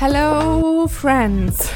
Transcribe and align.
Hello, 0.00 0.86
Friends. 0.86 1.70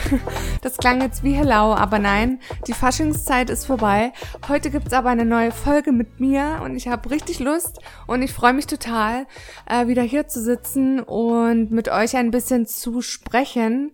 Das 0.60 0.76
klang 0.76 1.00
jetzt 1.00 1.24
wie 1.24 1.32
Hello, 1.32 1.74
aber 1.74 1.98
nein, 1.98 2.38
die 2.68 2.72
Faschingszeit 2.72 3.50
ist 3.50 3.66
vorbei. 3.66 4.12
Heute 4.46 4.70
gibt's 4.70 4.92
aber 4.92 5.08
eine 5.08 5.24
neue 5.24 5.50
Folge 5.50 5.90
mit 5.90 6.20
mir 6.20 6.60
und 6.62 6.76
ich 6.76 6.86
habe 6.86 7.10
richtig 7.10 7.40
Lust 7.40 7.80
und 8.06 8.22
ich 8.22 8.32
freue 8.32 8.52
mich 8.52 8.68
total, 8.68 9.26
äh, 9.68 9.88
wieder 9.88 10.02
hier 10.02 10.28
zu 10.28 10.40
sitzen 10.40 11.00
und 11.00 11.72
mit 11.72 11.88
euch 11.88 12.14
ein 12.14 12.30
bisschen 12.30 12.64
zu 12.64 13.02
sprechen 13.02 13.90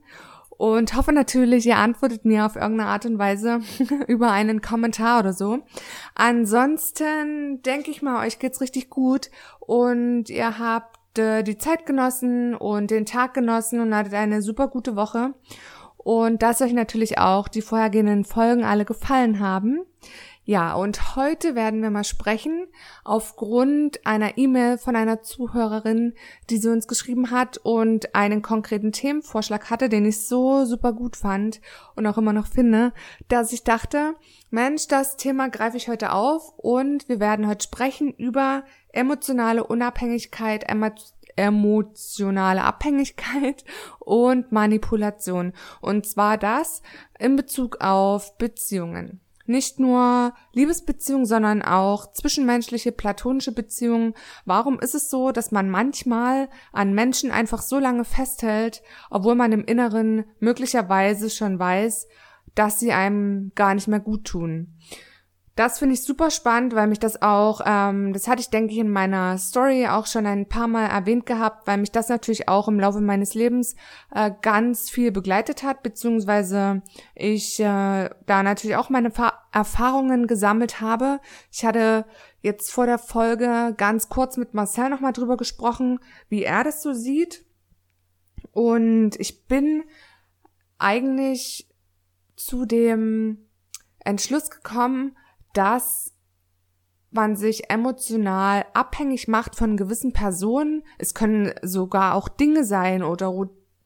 und 0.51 0.95
hoffe 0.95 1.13
natürlich, 1.13 1.65
ihr 1.65 1.79
antwortet 1.79 2.27
mir 2.27 2.45
auf 2.45 2.57
irgendeine 2.57 2.91
Art 2.91 3.07
und 3.07 3.19
Weise 3.19 3.61
über 4.09 4.31
einen 4.31 4.61
Kommentar 4.61 5.21
oder 5.21 5.33
so. 5.33 5.61
Ansonsten 6.15 7.63
denke 7.63 7.91
ich 7.91 8.03
mal, 8.03 8.27
euch 8.27 8.39
geht's 8.39 8.61
richtig 8.61 8.91
gut 8.91 9.31
und 9.61 10.29
ihr 10.29 10.59
habt 10.59 10.98
äh, 11.19 11.43
die 11.43 11.59
Zeit 11.59 11.87
genossen 11.87 12.55
und 12.55 12.91
den 12.91 13.07
Tag 13.07 13.35
genossen 13.35 13.81
und 13.81 13.95
hattet 13.95 14.15
eine 14.15 14.43
super 14.43 14.69
gute 14.69 14.97
Woche. 14.97 15.35
Und 15.97 16.43
dass 16.43 16.63
euch 16.63 16.73
natürlich 16.73 17.19
auch 17.19 17.49
die 17.49 17.61
vorhergehenden 17.61 18.25
Folgen 18.25 18.65
alle 18.65 18.85
gefallen 18.85 19.41
haben. 19.41 19.81
Ja, 20.49 20.73
und 20.77 21.15
heute 21.15 21.55
werden 21.55 21.83
wir 21.83 21.91
mal 21.91 22.05
sprechen 22.05 22.69
aufgrund 23.05 24.07
einer 24.07 24.39
E-Mail 24.39 24.79
von 24.79 24.97
einer 24.97 25.21
Zuhörerin, 25.21 26.15
die 26.49 26.57
sie 26.57 26.71
uns 26.71 26.89
geschrieben 26.89 27.31
hat 27.31 27.59
und 27.59 28.15
einen 28.15 28.41
konkreten 28.41 28.91
Themenvorschlag 28.91 29.69
hatte, 29.69 29.91
den 29.91 30.07
ich 30.07 30.27
so 30.27 30.65
super 30.65 30.95
gut 30.95 31.17
fand 31.19 31.61
und 31.97 32.07
auch 32.07 32.17
immer 32.17 32.33
noch 32.33 32.47
finde, 32.47 32.95
dass 33.29 33.53
ich 33.53 33.63
dachte, 33.63 34.15
Mensch, 34.49 34.87
das 34.89 35.19
Thema 35.19 35.51
greife 35.51 35.77
ich 35.77 35.91
heute 35.91 36.13
auf 36.13 36.55
und 36.57 37.11
wir 37.11 37.21
werden 37.21 37.47
heute 37.47 37.65
sprechen 37.65 38.15
über 38.15 38.65
emotionale 38.93 39.65
Unabhängigkeit, 39.65 40.65
emotionale 41.37 42.63
Abhängigkeit 42.63 43.65
und 44.01 44.53
Manipulation. 44.53 45.53
Und 45.81 46.07
zwar 46.07 46.39
das 46.39 46.83
in 47.19 47.37
Bezug 47.37 47.81
auf 47.81 48.37
Beziehungen 48.39 49.21
nicht 49.49 49.81
nur 49.81 50.35
Liebesbeziehungen, 50.53 51.25
sondern 51.25 51.63
auch 51.63 52.13
zwischenmenschliche, 52.13 52.93
platonische 52.93 53.53
Beziehungen. 53.53 54.15
Warum 54.45 54.79
ist 54.79 54.95
es 54.95 55.09
so, 55.11 55.33
dass 55.33 55.51
man 55.51 55.71
manchmal 55.71 56.51
an 56.71 56.93
Menschen 56.93 57.31
einfach 57.31 57.63
so 57.63 57.79
lange 57.79 58.05
festhält, 58.05 58.83
obwohl 59.11 59.35
man 59.35 59.53
im 59.53 59.65
Inneren 59.65 60.25
möglicherweise 60.39 61.31
schon 61.31 61.59
weiß, 61.59 62.09
dass 62.55 62.79
sie 62.79 62.93
einem 62.93 63.53
gar 63.55 63.75
nicht 63.75 63.89
mehr 63.89 64.01
gut 64.01 64.25
tun? 64.25 64.77
Das 65.59 65.81
finde 65.81 65.95
ich 65.95 66.05
super 66.05 66.31
spannend, 66.31 66.77
weil 66.77 66.87
mich 66.87 67.01
das 67.01 67.21
auch, 67.21 67.63
ähm, 67.67 68.13
das 68.13 68.29
hatte 68.29 68.41
ich, 68.41 68.49
denke 68.49 68.73
ich, 68.73 68.79
in 68.79 68.91
meiner 68.91 69.39
Story 69.39 69.89
auch 69.89 70.07
schon 70.07 70.25
ein 70.25 70.49
paar 70.49 70.69
Mal 70.69 70.87
erwähnt 70.87 71.27
gehabt, 71.27 71.67
weil 71.67 71.79
mich 71.79 71.91
das 71.91 72.09
natürlich 72.09 72.49
auch 72.49 72.69
im 72.69 72.79
Laufe 72.79 73.01
meines 73.01 73.35
Lebens 73.35 73.75
äh, 74.15 74.31
ganz 74.41 74.89
viel 74.89 75.11
begleitet 75.11 75.65
hat, 75.65 75.83
beziehungsweise 75.83 76.83
ich 77.17 77.59
äh, 77.59 78.09
da 78.27 78.43
natürlich 78.45 78.77
auch 78.77 78.89
meine 78.89 79.11
Erfahrungen 79.51 80.29
gesammelt 80.29 80.81
habe. 80.81 81.19
Ich 81.51 81.65
hatte 81.65 82.05
jetzt 82.41 82.71
vor 82.71 82.87
der 82.87 82.99
Folge 82.99 83.75
ganz 83.77 84.09
kurz 84.09 84.37
mit 84.37 84.55
Marcel 84.55 84.89
nochmal 84.91 85.13
drüber 85.13 85.37
gesprochen, 85.37 85.99
wie 86.29 86.45
er 86.45 86.63
das 86.63 86.85
so 86.85 86.93
sieht. 86.93 87.45
Und 88.53 89.17
ich 89.19 89.49
bin 89.49 89.83
eigentlich 90.79 91.69
zu 92.37 92.65
dem 92.65 93.49
Entschluss 93.99 94.51
gekommen, 94.51 95.17
dass 95.59 96.15
man 97.11 97.35
sich 97.35 97.69
emotional 97.69 98.65
abhängig 98.75 99.27
macht 99.27 99.57
von 99.57 99.77
gewissen 99.77 100.13
Personen. 100.13 100.85
Es 100.99 101.15
können 101.15 101.53
sogar 101.63 102.15
auch 102.15 102.29
Dinge 102.29 102.63
sein 102.63 103.03
oder 103.03 103.27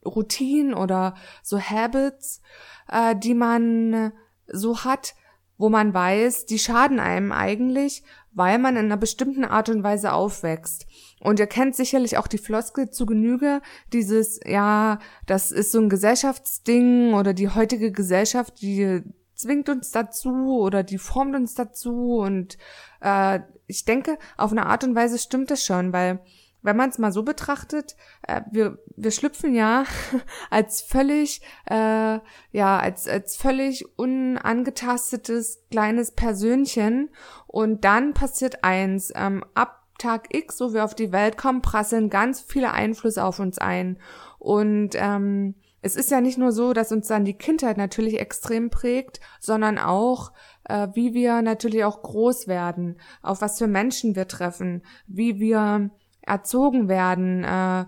Routinen 0.05 0.75
oder 0.75 1.15
so 1.43 1.59
Habits, 1.59 2.43
äh, 2.89 3.17
die 3.17 3.33
man 3.33 4.13
so 4.49 4.85
hat, 4.85 5.15
wo 5.57 5.71
man 5.71 5.95
weiß, 5.95 6.45
die 6.45 6.59
schaden 6.59 7.01
einem 7.01 7.33
eigentlich, 7.33 8.03
weil 8.33 8.59
man 8.59 8.77
in 8.77 8.87
einer 8.87 8.99
bestimmten 8.99 9.47
Art 9.47 9.71
und 9.71 9.83
Weise 9.83 10.13
aufwächst. 10.13 10.87
Und 11.21 11.41
ihr 11.41 11.47
kennt 11.47 11.75
sicherlich 11.75 12.19
auch 12.19 12.27
die 12.27 12.39
Floskel 12.39 12.91
zu 12.91 13.07
Genüge, 13.07 13.63
dieses, 13.95 14.41
ja, 14.45 14.99
das 15.25 15.53
ist 15.53 15.73
so 15.73 15.81
ein 15.81 15.89
Gesellschaftsding 15.89 17.15
oder 17.15 17.33
die 17.33 17.49
heutige 17.49 17.93
Gesellschaft, 17.93 18.61
die 18.61 19.03
zwingt 19.43 19.69
uns 19.69 19.91
dazu 19.91 20.59
oder 20.59 20.83
die 20.83 20.99
formt 20.99 21.35
uns 21.35 21.55
dazu 21.55 22.17
und 22.19 22.59
äh, 23.01 23.41
ich 23.67 23.85
denke, 23.85 24.19
auf 24.37 24.53
eine 24.53 24.67
Art 24.67 24.85
und 24.85 24.95
Weise 24.95 25.19
stimmt 25.19 25.51
das 25.51 25.65
schon, 25.65 25.93
weil 25.93 26.21
wenn 26.63 26.77
man 26.77 26.91
es 26.91 26.99
mal 26.99 27.13
so 27.13 27.23
betrachtet, 27.25 27.97
äh, 28.23 28.43
wir, 28.51 28.79
wir 28.97 29.11
schlüpfen 29.11 29.55
ja 29.55 29.85
als 30.51 30.81
völlig, 30.81 31.43
äh, 31.67 32.19
ja, 32.53 32.79
als, 32.79 33.09
als 33.09 33.37
völlig 33.37 33.99
unangetastetes 33.99 35.65
kleines 35.71 36.13
Persönchen 36.13 37.11
und 37.47 37.85
dann 37.85 38.15
passiert 38.15 38.65
eins, 38.65 39.13
ähm, 39.15 39.45
ab 39.55 39.81
Tag 39.99 40.35
X, 40.35 40.57
so 40.57 40.73
wir 40.73 40.85
auf 40.85 40.95
die 40.95 41.13
Welt 41.13 41.37
kommen, 41.37 41.63
prasseln 41.63 42.11
ganz 42.11 42.41
viele 42.41 42.73
Einflüsse 42.73 43.23
auf 43.23 43.39
uns 43.39 43.59
ein 43.59 43.99
und 44.39 44.91
ähm, 44.95 45.55
es 45.83 45.97
ist 45.97 46.13
ja 46.13 46.21
nicht 46.21 46.39
nur 46.39 46.53
so, 46.53 46.73
dass 46.73 46.93
uns 46.93 47.09
dann 47.09 47.25
die 47.25 47.37
Kindheit 47.37 47.77
natürlich 47.77 48.21
extrem 48.21 48.71
prägt, 48.71 49.21
sondern 49.41 49.79
auch, 49.79 50.33
äh, 50.65 50.89
wie 50.95 51.13
wir 51.13 51.43
natürlich 51.43 51.85
auch 51.85 52.03
groß 52.03 52.47
werden, 52.47 53.01
auf 53.21 53.41
was 53.41 53.59
für 53.59 53.67
Menschen 53.67 54.15
wir 54.15 54.29
treffen, 54.29 54.83
wie 55.09 55.41
wir 55.41 55.91
erzogen 56.23 56.89
werden, 56.89 57.43
äh, 57.43 57.85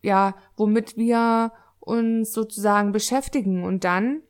ja, 0.00 0.34
womit 0.56 0.96
wir 0.96 1.52
uns 1.80 2.32
sozusagen 2.32 2.92
beschäftigen. 2.92 3.62
Und 3.62 3.84
dann 3.84 4.22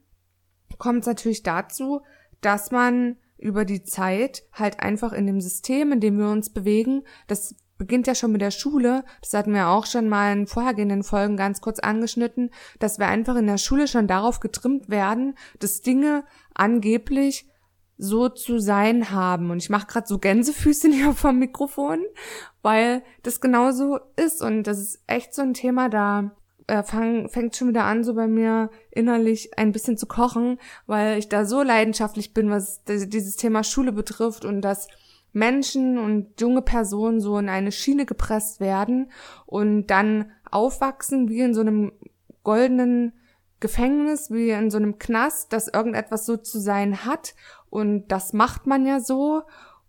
kommt 0.76 1.02
es 1.02 1.06
natürlich 1.06 1.44
dazu, 1.44 2.00
dass 2.40 2.72
man 2.72 3.16
über 3.38 3.64
die 3.64 3.84
Zeit 3.84 4.42
halt 4.52 4.80
einfach 4.80 5.12
in 5.12 5.26
dem 5.26 5.40
System, 5.40 5.92
in 5.92 6.00
dem 6.00 6.18
wir 6.18 6.28
uns 6.28 6.50
bewegen, 6.50 7.04
das 7.28 7.54
beginnt 7.82 8.06
ja 8.06 8.14
schon 8.14 8.30
mit 8.30 8.40
der 8.40 8.52
Schule. 8.52 9.04
Das 9.20 9.34
hatten 9.34 9.52
wir 9.52 9.66
auch 9.66 9.86
schon 9.86 10.08
mal 10.08 10.32
in 10.32 10.46
vorhergehenden 10.46 11.02
Folgen 11.02 11.36
ganz 11.36 11.60
kurz 11.60 11.80
angeschnitten, 11.80 12.50
dass 12.78 13.00
wir 13.00 13.08
einfach 13.08 13.34
in 13.34 13.48
der 13.48 13.58
Schule 13.58 13.88
schon 13.88 14.06
darauf 14.06 14.38
getrimmt 14.38 14.88
werden, 14.88 15.34
dass 15.58 15.80
Dinge 15.80 16.22
angeblich 16.54 17.48
so 17.98 18.28
zu 18.28 18.60
sein 18.60 19.10
haben. 19.10 19.50
Und 19.50 19.58
ich 19.58 19.68
mache 19.68 19.88
gerade 19.88 20.06
so 20.06 20.20
Gänsefüßchen 20.20 20.92
hier 20.92 21.12
vom 21.12 21.40
Mikrofon, 21.40 22.04
weil 22.62 23.02
das 23.24 23.40
genauso 23.40 23.98
ist. 24.14 24.42
Und 24.42 24.62
das 24.62 24.78
ist 24.78 25.02
echt 25.08 25.34
so 25.34 25.42
ein 25.42 25.54
Thema, 25.54 25.88
da 25.88 26.30
äh, 26.68 26.84
fang, 26.84 27.28
fängt 27.30 27.56
schon 27.56 27.68
wieder 27.68 27.84
an, 27.84 28.04
so 28.04 28.14
bei 28.14 28.28
mir 28.28 28.70
innerlich 28.92 29.58
ein 29.58 29.72
bisschen 29.72 29.96
zu 29.96 30.06
kochen, 30.06 30.60
weil 30.86 31.18
ich 31.18 31.28
da 31.28 31.44
so 31.44 31.64
leidenschaftlich 31.64 32.32
bin, 32.32 32.48
was 32.48 32.84
dieses 32.84 33.34
Thema 33.34 33.64
Schule 33.64 33.90
betrifft 33.90 34.44
und 34.44 34.60
das 34.60 34.86
Menschen 35.32 35.98
und 35.98 36.40
junge 36.40 36.62
Personen 36.62 37.20
so 37.20 37.38
in 37.38 37.48
eine 37.48 37.72
Schiene 37.72 38.06
gepresst 38.06 38.60
werden 38.60 39.10
und 39.46 39.86
dann 39.86 40.32
aufwachsen 40.50 41.28
wie 41.28 41.40
in 41.40 41.54
so 41.54 41.62
einem 41.62 41.92
goldenen 42.44 43.14
Gefängnis, 43.60 44.30
wie 44.30 44.50
in 44.50 44.70
so 44.70 44.78
einem 44.78 44.98
Knast, 44.98 45.52
dass 45.52 45.68
irgendetwas 45.68 46.26
so 46.26 46.36
zu 46.36 46.60
sein 46.60 47.04
hat 47.04 47.34
und 47.70 48.08
das 48.08 48.32
macht 48.32 48.66
man 48.66 48.86
ja 48.86 49.00
so 49.00 49.42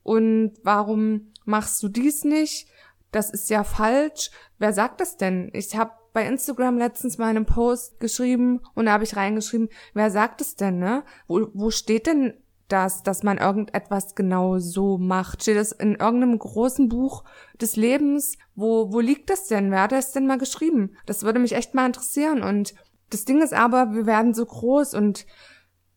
und 0.03 0.53
warum 0.63 1.33
machst 1.45 1.81
du 1.83 1.89
dies 1.89 2.23
nicht? 2.23 2.67
Das 3.11 3.29
ist 3.29 3.49
ja 3.49 3.63
falsch. 3.63 4.31
Wer 4.57 4.73
sagt 4.73 5.01
das 5.01 5.17
denn? 5.17 5.49
Ich 5.53 5.75
habe 5.75 5.91
bei 6.13 6.25
Instagram 6.25 6.77
letztens 6.77 7.17
mal 7.17 7.29
einen 7.29 7.45
Post 7.45 7.99
geschrieben 7.99 8.61
und 8.75 8.85
da 8.85 8.93
habe 8.93 9.03
ich 9.03 9.15
reingeschrieben, 9.15 9.69
wer 9.93 10.11
sagt 10.11 10.41
es 10.41 10.55
denn, 10.55 10.79
ne? 10.79 11.03
Wo, 11.27 11.49
wo 11.53 11.71
steht 11.71 12.07
denn 12.07 12.33
das, 12.67 13.03
dass 13.03 13.23
man 13.23 13.37
irgendetwas 13.37 14.15
genau 14.15 14.59
so 14.59 14.97
macht? 14.97 15.43
Steht 15.43 15.57
das 15.57 15.71
in 15.71 15.95
irgendeinem 15.95 16.39
großen 16.39 16.89
Buch 16.89 17.23
des 17.61 17.75
Lebens? 17.75 18.37
Wo, 18.55 18.91
wo 18.91 18.99
liegt 18.99 19.29
das 19.29 19.47
denn? 19.47 19.71
Wer 19.71 19.83
hat 19.83 19.91
das 19.91 20.11
denn 20.11 20.27
mal 20.27 20.37
geschrieben? 20.37 20.95
Das 21.05 21.23
würde 21.23 21.39
mich 21.39 21.53
echt 21.53 21.73
mal 21.73 21.85
interessieren. 21.85 22.41
Und 22.41 22.73
das 23.09 23.25
Ding 23.25 23.41
ist 23.41 23.53
aber, 23.53 23.93
wir 23.93 24.05
werden 24.05 24.33
so 24.33 24.45
groß 24.45 24.93
und 24.93 25.25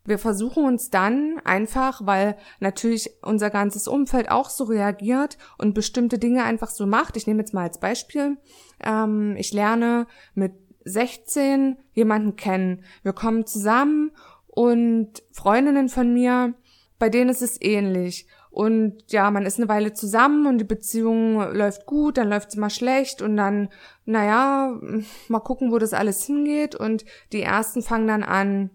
wir 0.07 0.19
versuchen 0.19 0.65
uns 0.65 0.91
dann 0.91 1.41
einfach, 1.45 2.01
weil 2.05 2.37
natürlich 2.61 3.11
unser 3.23 3.51
ganzes 3.51 3.89
Umfeld 3.89 4.31
auch 4.31 4.51
so 4.51 4.65
reagiert 4.65 5.37
und 5.59 5.75
bestimmte 5.75 6.19
Dinge 6.19 6.45
einfach 6.45 6.71
so 6.71 6.87
macht. 6.87 7.17
Ich 7.17 7.27
nehme 7.27 7.41
jetzt 7.41 7.55
mal 7.55 7.65
als 7.65 7.81
Beispiel, 7.81 8.37
ähm, 8.85 9.35
ich 9.37 9.53
lerne 9.53 10.07
mit 10.35 10.53
16 10.85 11.79
jemanden 11.93 12.37
kennen. 12.37 12.85
Wir 13.03 13.13
kommen 13.13 13.45
zusammen 13.45 14.13
und 14.57 15.23
Freundinnen 15.33 15.91
von 15.91 16.15
mir, 16.15 16.55
bei 16.99 17.11
denen 17.11 17.29
ist 17.29 17.43
es 17.43 17.61
ähnlich. 17.61 18.27
Und 18.49 19.13
ja, 19.13 19.31
man 19.31 19.45
ist 19.45 19.59
eine 19.59 19.69
Weile 19.69 19.93
zusammen 19.93 20.47
und 20.47 20.57
die 20.57 20.65
Beziehung 20.65 21.53
läuft 21.53 21.85
gut, 21.85 22.17
dann 22.17 22.31
läuft 22.31 22.49
es 22.49 22.57
mal 22.57 22.71
schlecht 22.71 23.21
und 23.21 23.37
dann, 23.37 23.69
naja, 24.07 24.81
mal 25.29 25.41
gucken, 25.41 25.73
wo 25.73 25.79
das 25.79 25.93
alles 25.93 26.25
hingeht. 26.25 26.75
Und 26.75 27.05
die 27.35 27.43
ersten 27.43 27.83
fangen 27.83 28.09
dann 28.09 28.23
an, 28.23 28.71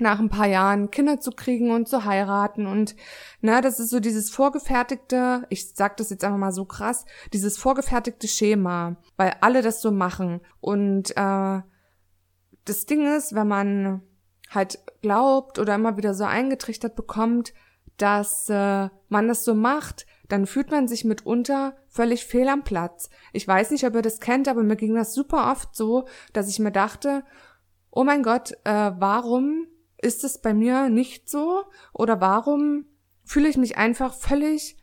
nach 0.00 0.20
ein 0.20 0.30
paar 0.30 0.46
Jahren 0.46 0.90
Kinder 0.90 1.20
zu 1.20 1.32
kriegen 1.32 1.70
und 1.70 1.86
zu 1.86 2.06
heiraten 2.06 2.66
und 2.66 2.96
na, 3.42 3.60
das 3.60 3.78
ist 3.78 3.90
so 3.90 4.00
dieses 4.00 4.28
vorgefertigte, 4.28 5.46
ich 5.50 5.72
sag 5.74 5.98
das 5.98 6.10
jetzt 6.10 6.24
einfach 6.24 6.38
mal 6.38 6.50
so 6.50 6.64
krass, 6.64 7.04
dieses 7.32 7.56
vorgefertigte 7.58 8.26
Schema, 8.26 8.96
weil 9.16 9.34
alle 9.40 9.62
das 9.62 9.80
so 9.80 9.92
machen 9.92 10.40
und 10.60 11.16
äh, 11.16 11.60
das 12.64 12.86
Ding 12.86 13.06
ist, 13.06 13.36
wenn 13.36 13.46
man 13.46 14.02
halt 14.54 14.78
glaubt 15.02 15.58
oder 15.58 15.74
immer 15.74 15.96
wieder 15.96 16.14
so 16.14 16.24
eingetrichtert 16.24 16.96
bekommt, 16.96 17.52
dass 17.96 18.48
äh, 18.48 18.88
man 19.08 19.28
das 19.28 19.44
so 19.44 19.54
macht, 19.54 20.06
dann 20.28 20.46
fühlt 20.46 20.70
man 20.70 20.88
sich 20.88 21.04
mitunter 21.04 21.76
völlig 21.88 22.24
fehl 22.26 22.48
am 22.48 22.64
Platz. 22.64 23.08
Ich 23.32 23.46
weiß 23.46 23.70
nicht, 23.70 23.86
ob 23.86 23.94
ihr 23.94 24.02
das 24.02 24.20
kennt, 24.20 24.48
aber 24.48 24.62
mir 24.62 24.76
ging 24.76 24.94
das 24.94 25.14
super 25.14 25.50
oft 25.52 25.76
so, 25.76 26.06
dass 26.32 26.48
ich 26.48 26.58
mir 26.58 26.72
dachte, 26.72 27.24
oh 27.90 28.04
mein 28.04 28.22
Gott, 28.22 28.52
äh, 28.64 28.92
warum 28.98 29.66
ist 29.98 30.24
es 30.24 30.38
bei 30.38 30.54
mir 30.54 30.88
nicht 30.88 31.28
so? 31.28 31.64
Oder 31.92 32.20
warum 32.20 32.86
fühle 33.24 33.48
ich 33.48 33.56
mich 33.56 33.78
einfach 33.78 34.14
völlig, 34.14 34.76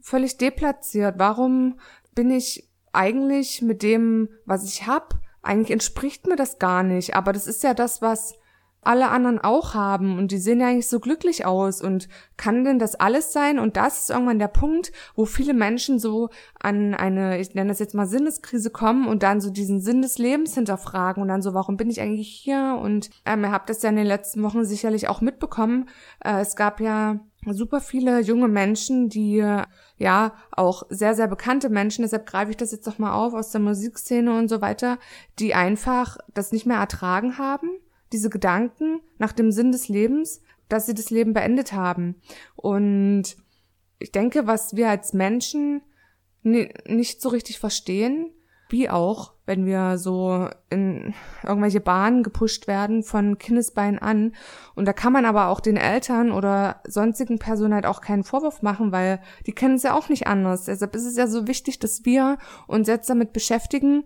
völlig 0.00 0.38
deplatziert? 0.38 1.18
Warum 1.18 1.80
bin 2.14 2.30
ich 2.30 2.70
eigentlich 2.92 3.62
mit 3.62 3.82
dem, 3.82 4.28
was 4.44 4.64
ich 4.64 4.86
hab, 4.86 5.14
eigentlich 5.42 5.70
entspricht 5.70 6.26
mir 6.26 6.36
das 6.36 6.58
gar 6.58 6.82
nicht. 6.82 7.16
Aber 7.16 7.32
das 7.32 7.46
ist 7.46 7.62
ja 7.62 7.74
das, 7.74 8.00
was 8.00 8.34
alle 8.82 9.10
anderen 9.10 9.38
auch 9.38 9.74
haben 9.74 10.18
und 10.18 10.32
die 10.32 10.38
sehen 10.38 10.60
ja 10.60 10.66
eigentlich 10.66 10.88
so 10.88 10.98
glücklich 10.98 11.46
aus 11.46 11.80
und 11.80 12.08
kann 12.36 12.64
denn 12.64 12.80
das 12.80 12.96
alles 12.96 13.32
sein? 13.32 13.60
Und 13.60 13.76
das 13.76 14.00
ist 14.00 14.10
irgendwann 14.10 14.40
der 14.40 14.48
Punkt, 14.48 14.90
wo 15.14 15.24
viele 15.24 15.54
Menschen 15.54 16.00
so 16.00 16.30
an 16.60 16.92
eine, 16.94 17.38
ich 17.38 17.54
nenne 17.54 17.68
das 17.68 17.78
jetzt 17.78 17.94
mal 17.94 18.08
Sinneskrise 18.08 18.70
kommen 18.70 19.06
und 19.06 19.22
dann 19.22 19.40
so 19.40 19.50
diesen 19.50 19.80
Sinn 19.80 20.02
des 20.02 20.18
Lebens 20.18 20.54
hinterfragen 20.54 21.22
und 21.22 21.28
dann 21.28 21.42
so, 21.42 21.54
warum 21.54 21.76
bin 21.76 21.90
ich 21.90 22.00
eigentlich 22.00 22.28
hier? 22.28 22.76
Und 22.82 23.10
ähm, 23.24 23.44
ihr 23.44 23.52
habt 23.52 23.70
das 23.70 23.82
ja 23.82 23.88
in 23.88 23.96
den 23.96 24.06
letzten 24.06 24.42
Wochen 24.42 24.64
sicherlich 24.64 25.08
auch 25.08 25.20
mitbekommen. 25.20 25.88
Äh, 26.24 26.40
es 26.40 26.56
gab 26.56 26.80
ja 26.80 27.20
super 27.46 27.80
viele 27.80 28.20
junge 28.20 28.48
Menschen, 28.48 29.08
die 29.08 29.44
ja 29.96 30.32
auch 30.50 30.84
sehr, 30.90 31.14
sehr 31.14 31.28
bekannte 31.28 31.70
Menschen, 31.70 32.02
deshalb 32.02 32.26
greife 32.26 32.50
ich 32.50 32.56
das 32.56 32.70
jetzt 32.72 32.86
doch 32.86 32.98
mal 32.98 33.12
auf 33.12 33.34
aus 33.34 33.50
der 33.50 33.60
Musikszene 33.60 34.36
und 34.36 34.48
so 34.48 34.60
weiter, 34.60 34.98
die 35.38 35.54
einfach 35.54 36.18
das 36.34 36.52
nicht 36.52 36.66
mehr 36.66 36.78
ertragen 36.78 37.38
haben 37.38 37.68
diese 38.12 38.30
Gedanken 38.30 39.00
nach 39.18 39.32
dem 39.32 39.50
Sinn 39.50 39.72
des 39.72 39.88
Lebens, 39.88 40.42
dass 40.68 40.86
sie 40.86 40.94
das 40.94 41.10
Leben 41.10 41.32
beendet 41.32 41.72
haben. 41.72 42.16
Und 42.56 43.36
ich 43.98 44.12
denke, 44.12 44.46
was 44.46 44.74
wir 44.76 44.88
als 44.88 45.12
Menschen 45.12 45.82
nicht 46.42 47.20
so 47.20 47.28
richtig 47.28 47.58
verstehen, 47.58 48.32
wie 48.72 48.88
auch, 48.88 49.34
wenn 49.44 49.66
wir 49.66 49.98
so 49.98 50.48
in 50.70 51.14
irgendwelche 51.42 51.80
Bahnen 51.80 52.22
gepusht 52.22 52.66
werden 52.66 53.02
von 53.02 53.36
Kindesbein 53.36 53.98
an. 53.98 54.34
Und 54.74 54.86
da 54.86 54.94
kann 54.94 55.12
man 55.12 55.26
aber 55.26 55.48
auch 55.48 55.60
den 55.60 55.76
Eltern 55.76 56.32
oder 56.32 56.80
sonstigen 56.88 57.38
Personen 57.38 57.74
halt 57.74 57.86
auch 57.86 58.00
keinen 58.00 58.24
Vorwurf 58.24 58.62
machen, 58.62 58.90
weil 58.90 59.20
die 59.46 59.52
kennen 59.52 59.74
es 59.74 59.82
ja 59.82 59.94
auch 59.94 60.08
nicht 60.08 60.26
anders. 60.26 60.64
Deshalb 60.64 60.96
ist 60.96 61.04
es 61.04 61.16
ja 61.16 61.26
so 61.26 61.46
wichtig, 61.46 61.78
dass 61.80 62.06
wir 62.06 62.38
uns 62.66 62.88
jetzt 62.88 63.10
damit 63.10 63.34
beschäftigen, 63.34 64.04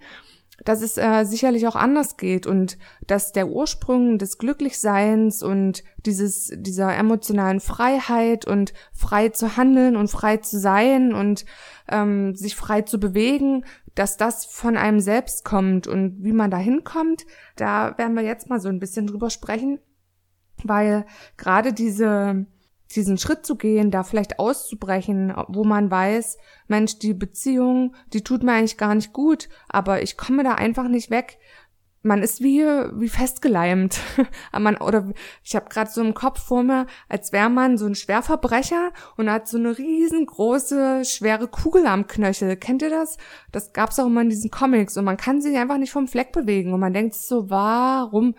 dass 0.64 0.82
es 0.82 0.96
äh, 0.96 1.24
sicherlich 1.24 1.66
auch 1.68 1.76
anders 1.76 2.16
geht 2.16 2.46
und 2.46 2.78
dass 3.06 3.32
der 3.32 3.48
Ursprung 3.48 4.18
des 4.18 4.38
Glücklichseins 4.38 5.42
und 5.42 5.84
dieses 5.98 6.50
dieser 6.54 6.96
emotionalen 6.96 7.60
Freiheit 7.60 8.46
und 8.46 8.72
frei 8.92 9.28
zu 9.28 9.56
handeln 9.56 9.96
und 9.96 10.08
frei 10.08 10.38
zu 10.38 10.58
sein 10.58 11.12
und 11.12 11.44
ähm, 11.88 12.34
sich 12.34 12.56
frei 12.56 12.82
zu 12.82 12.98
bewegen, 12.98 13.64
dass 13.94 14.16
das 14.16 14.44
von 14.44 14.76
einem 14.76 15.00
selbst 15.00 15.44
kommt 15.44 15.86
und 15.86 16.22
wie 16.22 16.32
man 16.32 16.50
da 16.50 16.58
hinkommt, 16.58 17.26
da 17.56 17.96
werden 17.98 18.14
wir 18.14 18.22
jetzt 18.22 18.48
mal 18.48 18.60
so 18.60 18.68
ein 18.68 18.80
bisschen 18.80 19.06
drüber 19.06 19.30
sprechen, 19.30 19.78
weil 20.62 21.06
gerade 21.36 21.72
diese 21.72 22.46
diesen 22.94 23.18
Schritt 23.18 23.44
zu 23.44 23.56
gehen, 23.56 23.90
da 23.90 24.02
vielleicht 24.02 24.38
auszubrechen, 24.38 25.34
wo 25.48 25.64
man 25.64 25.90
weiß, 25.90 26.38
Mensch, 26.68 26.98
die 26.98 27.14
Beziehung, 27.14 27.94
die 28.12 28.22
tut 28.22 28.42
mir 28.42 28.52
eigentlich 28.52 28.78
gar 28.78 28.94
nicht 28.94 29.12
gut, 29.12 29.48
aber 29.68 30.02
ich 30.02 30.16
komme 30.16 30.44
da 30.44 30.54
einfach 30.54 30.88
nicht 30.88 31.10
weg. 31.10 31.38
Man 32.02 32.22
ist 32.22 32.40
wie 32.40 32.60
wie 32.60 33.08
festgeleimt. 33.08 33.98
man 34.56 34.76
oder 34.76 35.12
ich 35.42 35.56
habe 35.56 35.68
gerade 35.68 35.90
so 35.90 36.00
im 36.00 36.14
Kopf 36.14 36.40
vor 36.40 36.62
mir, 36.62 36.86
als 37.08 37.32
wäre 37.32 37.50
man 37.50 37.78
so 37.78 37.86
ein 37.86 37.96
Schwerverbrecher 37.96 38.92
und 39.16 39.28
hat 39.28 39.48
so 39.48 39.58
eine 39.58 39.76
riesengroße 39.76 41.04
schwere 41.04 41.48
Kugel 41.48 41.84
am 41.86 42.06
Knöchel. 42.06 42.56
Kennt 42.56 42.82
ihr 42.82 42.90
das? 42.90 43.16
Das 43.50 43.72
gab's 43.72 43.98
auch 43.98 44.06
immer 44.06 44.20
in 44.20 44.30
diesen 44.30 44.52
Comics 44.52 44.96
und 44.96 45.04
man 45.04 45.16
kann 45.16 45.40
sich 45.40 45.56
einfach 45.56 45.78
nicht 45.78 45.90
vom 45.90 46.06
Fleck 46.06 46.30
bewegen 46.30 46.72
und 46.72 46.78
man 46.78 46.92
denkt 46.92 47.16
so, 47.16 47.50
warum 47.50 48.36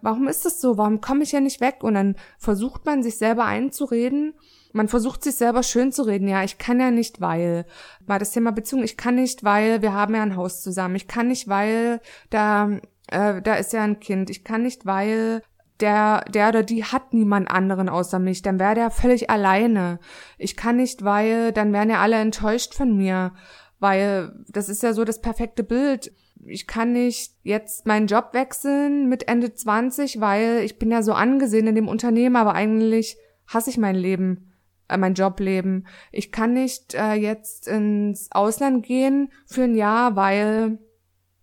warum 0.00 0.28
ist 0.28 0.44
das 0.44 0.60
so? 0.60 0.76
Warum 0.78 1.00
komme 1.00 1.22
ich 1.22 1.32
ja 1.32 1.40
nicht 1.40 1.60
weg? 1.60 1.82
Und 1.82 1.94
dann 1.94 2.16
versucht 2.38 2.84
man 2.86 3.02
sich 3.02 3.18
selber 3.18 3.44
einzureden. 3.44 4.34
Man 4.72 4.88
versucht 4.88 5.24
sich 5.24 5.36
selber 5.36 5.62
schön 5.62 5.92
zu 5.92 6.02
reden. 6.02 6.28
Ja, 6.28 6.44
ich 6.44 6.58
kann 6.58 6.80
ja 6.80 6.90
nicht, 6.90 7.20
weil. 7.20 7.66
War 8.06 8.18
das 8.18 8.32
Thema 8.32 8.52
Beziehung. 8.52 8.82
Ich 8.84 8.96
kann 8.96 9.14
nicht, 9.14 9.44
weil 9.44 9.82
wir 9.82 9.92
haben 9.92 10.14
ja 10.14 10.22
ein 10.22 10.36
Haus 10.36 10.62
zusammen. 10.62 10.96
Ich 10.96 11.08
kann 11.08 11.28
nicht, 11.28 11.48
weil 11.48 12.00
da, 12.30 12.78
äh, 13.08 13.40
da 13.42 13.54
ist 13.54 13.72
ja 13.72 13.82
ein 13.82 14.00
Kind. 14.00 14.30
Ich 14.30 14.44
kann 14.44 14.62
nicht, 14.62 14.86
weil 14.86 15.42
der, 15.80 16.24
der 16.28 16.48
oder 16.48 16.62
die 16.62 16.84
hat 16.84 17.12
niemand 17.14 17.50
anderen 17.50 17.88
außer 17.88 18.18
mich. 18.18 18.42
Dann 18.42 18.58
wäre 18.58 18.74
der 18.74 18.90
völlig 18.90 19.30
alleine. 19.30 19.98
Ich 20.38 20.56
kann 20.56 20.76
nicht, 20.76 21.04
weil 21.04 21.52
dann 21.52 21.72
wären 21.72 21.90
ja 21.90 22.00
alle 22.00 22.16
enttäuscht 22.16 22.74
von 22.74 22.96
mir. 22.96 23.32
Weil 23.78 24.32
das 24.48 24.68
ist 24.68 24.82
ja 24.82 24.92
so 24.92 25.04
das 25.04 25.20
perfekte 25.20 25.62
Bild 25.62 26.12
ich 26.44 26.66
kann 26.66 26.92
nicht 26.92 27.34
jetzt 27.42 27.86
meinen 27.86 28.06
Job 28.06 28.30
wechseln 28.32 29.08
mit 29.08 29.28
Ende 29.28 29.54
20, 29.54 30.20
weil 30.20 30.60
ich 30.64 30.78
bin 30.78 30.90
ja 30.90 31.02
so 31.02 31.12
angesehen 31.12 31.66
in 31.66 31.74
dem 31.74 31.88
Unternehmen, 31.88 32.36
aber 32.36 32.54
eigentlich 32.54 33.16
hasse 33.46 33.70
ich 33.70 33.78
mein 33.78 33.96
Leben, 33.96 34.52
äh, 34.88 34.96
mein 34.96 35.14
Jobleben. 35.14 35.86
Ich 36.12 36.32
kann 36.32 36.52
nicht 36.52 36.94
äh, 36.94 37.14
jetzt 37.14 37.68
ins 37.68 38.28
Ausland 38.32 38.84
gehen 38.84 39.32
für 39.46 39.64
ein 39.64 39.74
Jahr, 39.74 40.16
weil 40.16 40.78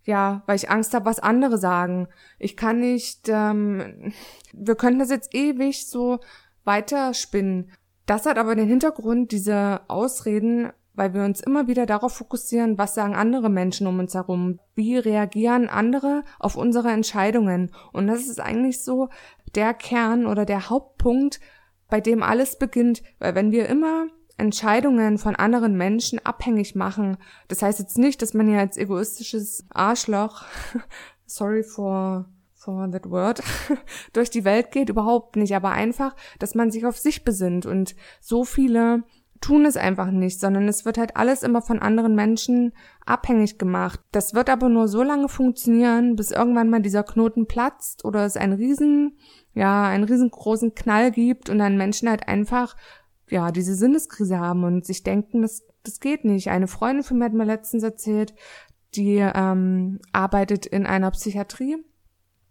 ja, 0.06 0.42
weil 0.46 0.56
ich 0.56 0.70
Angst 0.70 0.92
habe, 0.92 1.06
was 1.06 1.18
andere 1.18 1.56
sagen. 1.56 2.08
Ich 2.38 2.56
kann 2.56 2.78
nicht, 2.78 3.28
ähm, 3.28 4.12
wir 4.52 4.74
könnten 4.74 4.98
das 4.98 5.10
jetzt 5.10 5.34
ewig 5.34 5.86
so 5.86 6.20
weiterspinnen. 6.64 7.70
Das 8.04 8.26
hat 8.26 8.36
aber 8.36 8.54
den 8.54 8.68
Hintergrund, 8.68 9.32
diese 9.32 9.80
Ausreden 9.88 10.72
weil 10.94 11.12
wir 11.12 11.24
uns 11.24 11.40
immer 11.40 11.66
wieder 11.66 11.86
darauf 11.86 12.14
fokussieren, 12.14 12.78
was 12.78 12.94
sagen 12.94 13.14
andere 13.14 13.50
Menschen 13.50 13.86
um 13.86 13.98
uns 13.98 14.14
herum, 14.14 14.60
wie 14.74 14.96
reagieren 14.96 15.68
andere 15.68 16.24
auf 16.38 16.56
unsere 16.56 16.90
Entscheidungen. 16.90 17.72
Und 17.92 18.06
das 18.06 18.26
ist 18.26 18.40
eigentlich 18.40 18.82
so 18.82 19.08
der 19.54 19.74
Kern 19.74 20.26
oder 20.26 20.44
der 20.44 20.70
Hauptpunkt, 20.70 21.40
bei 21.88 22.00
dem 22.00 22.22
alles 22.22 22.58
beginnt, 22.58 23.02
weil 23.18 23.34
wenn 23.34 23.52
wir 23.52 23.68
immer 23.68 24.06
Entscheidungen 24.36 25.18
von 25.18 25.36
anderen 25.36 25.76
Menschen 25.76 26.24
abhängig 26.24 26.74
machen, 26.74 27.18
das 27.48 27.62
heißt 27.62 27.78
jetzt 27.78 27.98
nicht, 27.98 28.22
dass 28.22 28.34
man 28.34 28.48
ja 28.48 28.60
als 28.60 28.76
egoistisches 28.76 29.64
Arschloch, 29.70 30.44
sorry 31.26 31.62
for 31.62 32.26
for 32.64 32.90
that 32.90 33.10
word, 33.10 33.42
durch 34.14 34.30
die 34.30 34.44
Welt 34.44 34.70
geht, 34.70 34.88
überhaupt 34.88 35.36
nicht, 35.36 35.54
aber 35.54 35.70
einfach, 35.72 36.16
dass 36.38 36.54
man 36.54 36.70
sich 36.70 36.86
auf 36.86 36.96
sich 36.96 37.22
besinnt. 37.22 37.66
Und 37.66 37.94
so 38.20 38.44
viele 38.44 39.04
tun 39.40 39.66
es 39.66 39.76
einfach 39.76 40.10
nicht, 40.10 40.40
sondern 40.40 40.68
es 40.68 40.84
wird 40.84 40.98
halt 40.98 41.16
alles 41.16 41.42
immer 41.42 41.60
von 41.60 41.80
anderen 41.80 42.14
Menschen 42.14 42.72
abhängig 43.04 43.58
gemacht. 43.58 44.00
Das 44.12 44.34
wird 44.34 44.48
aber 44.48 44.68
nur 44.68 44.88
so 44.88 45.02
lange 45.02 45.28
funktionieren, 45.28 46.16
bis 46.16 46.30
irgendwann 46.30 46.70
mal 46.70 46.80
dieser 46.80 47.02
Knoten 47.02 47.46
platzt 47.46 48.04
oder 48.04 48.24
es 48.24 48.36
einen 48.36 48.54
riesen, 48.54 49.18
ja, 49.52 49.84
einen 49.84 50.04
riesengroßen 50.04 50.74
Knall 50.74 51.10
gibt 51.10 51.50
und 51.50 51.58
dann 51.58 51.76
Menschen 51.76 52.08
halt 52.08 52.26
einfach, 52.28 52.76
ja, 53.28 53.52
diese 53.52 53.74
Sinneskrise 53.74 54.38
haben 54.38 54.64
und 54.64 54.86
sich 54.86 55.02
denken, 55.02 55.42
das, 55.42 55.62
das 55.82 56.00
geht 56.00 56.24
nicht. 56.24 56.48
Eine 56.48 56.66
Freundin 56.66 57.04
von 57.04 57.18
mir 57.18 57.26
hat 57.26 57.34
mir 57.34 57.44
letztens 57.44 57.82
erzählt, 57.82 58.34
die 58.94 59.16
ähm, 59.18 60.00
arbeitet 60.12 60.66
in 60.66 60.86
einer 60.86 61.10
Psychiatrie, 61.10 61.76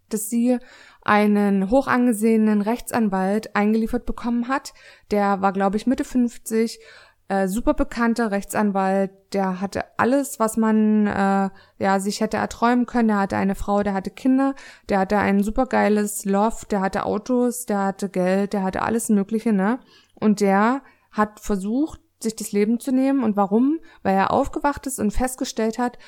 dass 0.08 0.30
sie 0.30 0.58
einen 1.02 1.70
hoch 1.70 1.86
angesehenen 1.86 2.62
Rechtsanwalt 2.62 3.54
eingeliefert 3.54 4.06
bekommen 4.06 4.48
hat. 4.48 4.72
Der 5.10 5.40
war, 5.42 5.52
glaube 5.52 5.76
ich, 5.76 5.86
Mitte 5.86 6.04
50, 6.04 6.80
äh, 7.28 7.48
super 7.48 7.74
bekannter 7.74 8.30
Rechtsanwalt, 8.30 9.10
der 9.32 9.60
hatte 9.60 9.84
alles, 9.96 10.38
was 10.38 10.56
man 10.56 11.06
äh, 11.06 11.48
ja 11.78 12.00
sich 12.00 12.20
hätte 12.20 12.36
erträumen 12.36 12.86
können. 12.86 13.08
Der 13.08 13.18
hatte 13.18 13.36
eine 13.36 13.54
Frau, 13.54 13.82
der 13.82 13.94
hatte 13.94 14.10
Kinder, 14.10 14.54
der 14.88 14.98
hatte 14.98 15.18
ein 15.18 15.42
supergeiles 15.42 16.24
Loft, 16.26 16.70
der 16.70 16.80
hatte 16.80 17.06
Autos, 17.06 17.66
der 17.66 17.78
hatte 17.78 18.08
Geld, 18.08 18.52
der 18.52 18.62
hatte 18.62 18.82
alles 18.82 19.08
Mögliche, 19.08 19.52
ne? 19.52 19.80
Und 20.14 20.40
der 20.40 20.82
hat 21.10 21.40
versucht, 21.40 22.00
sich 22.20 22.36
das 22.36 22.52
Leben 22.52 22.78
zu 22.78 22.92
nehmen. 22.92 23.24
Und 23.24 23.36
warum? 23.36 23.80
Weil 24.02 24.16
er 24.16 24.30
aufgewacht 24.30 24.86
ist 24.86 24.98
und 24.98 25.12
festgestellt 25.12 25.78
hat, 25.78 25.98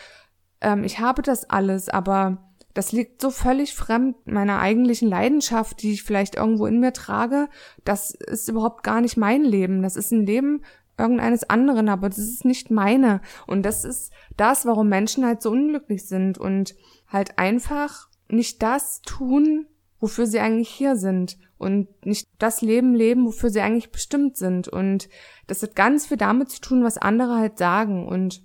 ähm, 0.61 0.85
ich 0.85 1.01
habe 1.01 1.23
das 1.23 1.49
alles, 1.49 1.89
aber 1.89 2.53
das 2.77 2.93
liegt 2.93 3.23
so 3.23 3.31
völlig 3.31 3.75
fremd 3.75 4.27
meiner 4.27 4.59
eigentlichen 4.59 5.09
Leidenschaft, 5.09 5.81
die 5.81 5.93
ich 5.93 6.03
vielleicht 6.03 6.35
irgendwo 6.35 6.67
in 6.67 6.79
mir 6.79 6.93
trage. 6.93 7.49
Das 7.85 8.11
ist 8.11 8.51
überhaupt 8.51 8.83
gar 8.83 9.01
nicht 9.01 9.17
mein 9.17 9.45
Leben. 9.45 9.83
Das 9.83 9.97
ist 9.97 10.13
ein 10.13 10.27
Leben 10.27 10.63
irgendeines 10.99 11.49
anderen, 11.49 11.89
aber 11.89 12.11
das 12.11 12.19
ist 12.19 12.45
nicht 12.45 12.71
meine. 12.71 13.23
Und 13.47 13.63
das 13.63 13.87
ist 13.87 14.13
das, 14.37 14.67
warum 14.67 14.91
Menschen 14.91 15.25
halt 15.25 15.41
so 15.41 15.53
unglücklich 15.53 16.07
sind 16.07 16.37
und 16.37 16.75
halt 17.09 17.39
einfach 17.39 18.11
nicht 18.29 18.63
das 18.63 19.01
tun, 19.01 19.67
wofür 19.99 20.27
sie 20.27 20.41
eigentlich 20.41 20.69
hier 20.69 20.97
sind 20.97 21.39
und 21.57 21.89
nicht 22.05 22.29
das 22.39 22.61
Leben 22.61 22.95
leben, 22.95 23.25
wofür 23.25 23.49
sie 23.49 23.63
eigentlich 23.63 23.91
bestimmt 23.91 24.37
sind. 24.37 24.69
Und 24.69 25.09
das 25.47 25.63
hat 25.63 25.77
ganz 25.77 26.09
viel 26.09 26.19
damit 26.19 26.51
zu 26.51 26.61
tun, 26.61 26.85
was 26.85 26.99
andere 26.99 27.37
halt 27.39 27.57
sagen. 27.57 28.07
Und 28.07 28.43